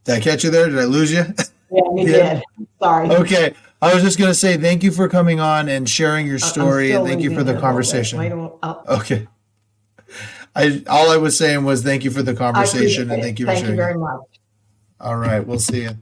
[0.07, 0.69] Did I catch you there?
[0.69, 1.17] Did I lose you?
[1.71, 2.33] yeah, you Yeah.
[2.35, 2.67] did.
[2.81, 3.09] Sorry.
[3.09, 3.53] Okay.
[3.81, 6.39] I was just going to say thank you for coming on and sharing your uh,
[6.39, 7.61] story and thank you for the it a little bit.
[7.61, 8.19] conversation.
[8.63, 9.27] I'll- Okay.
[10.55, 13.51] I all I was saying was thank you for the conversation and thank you for
[13.51, 13.65] sharing.
[13.65, 14.21] Thank you very much.
[14.99, 15.97] All right, we'll see you.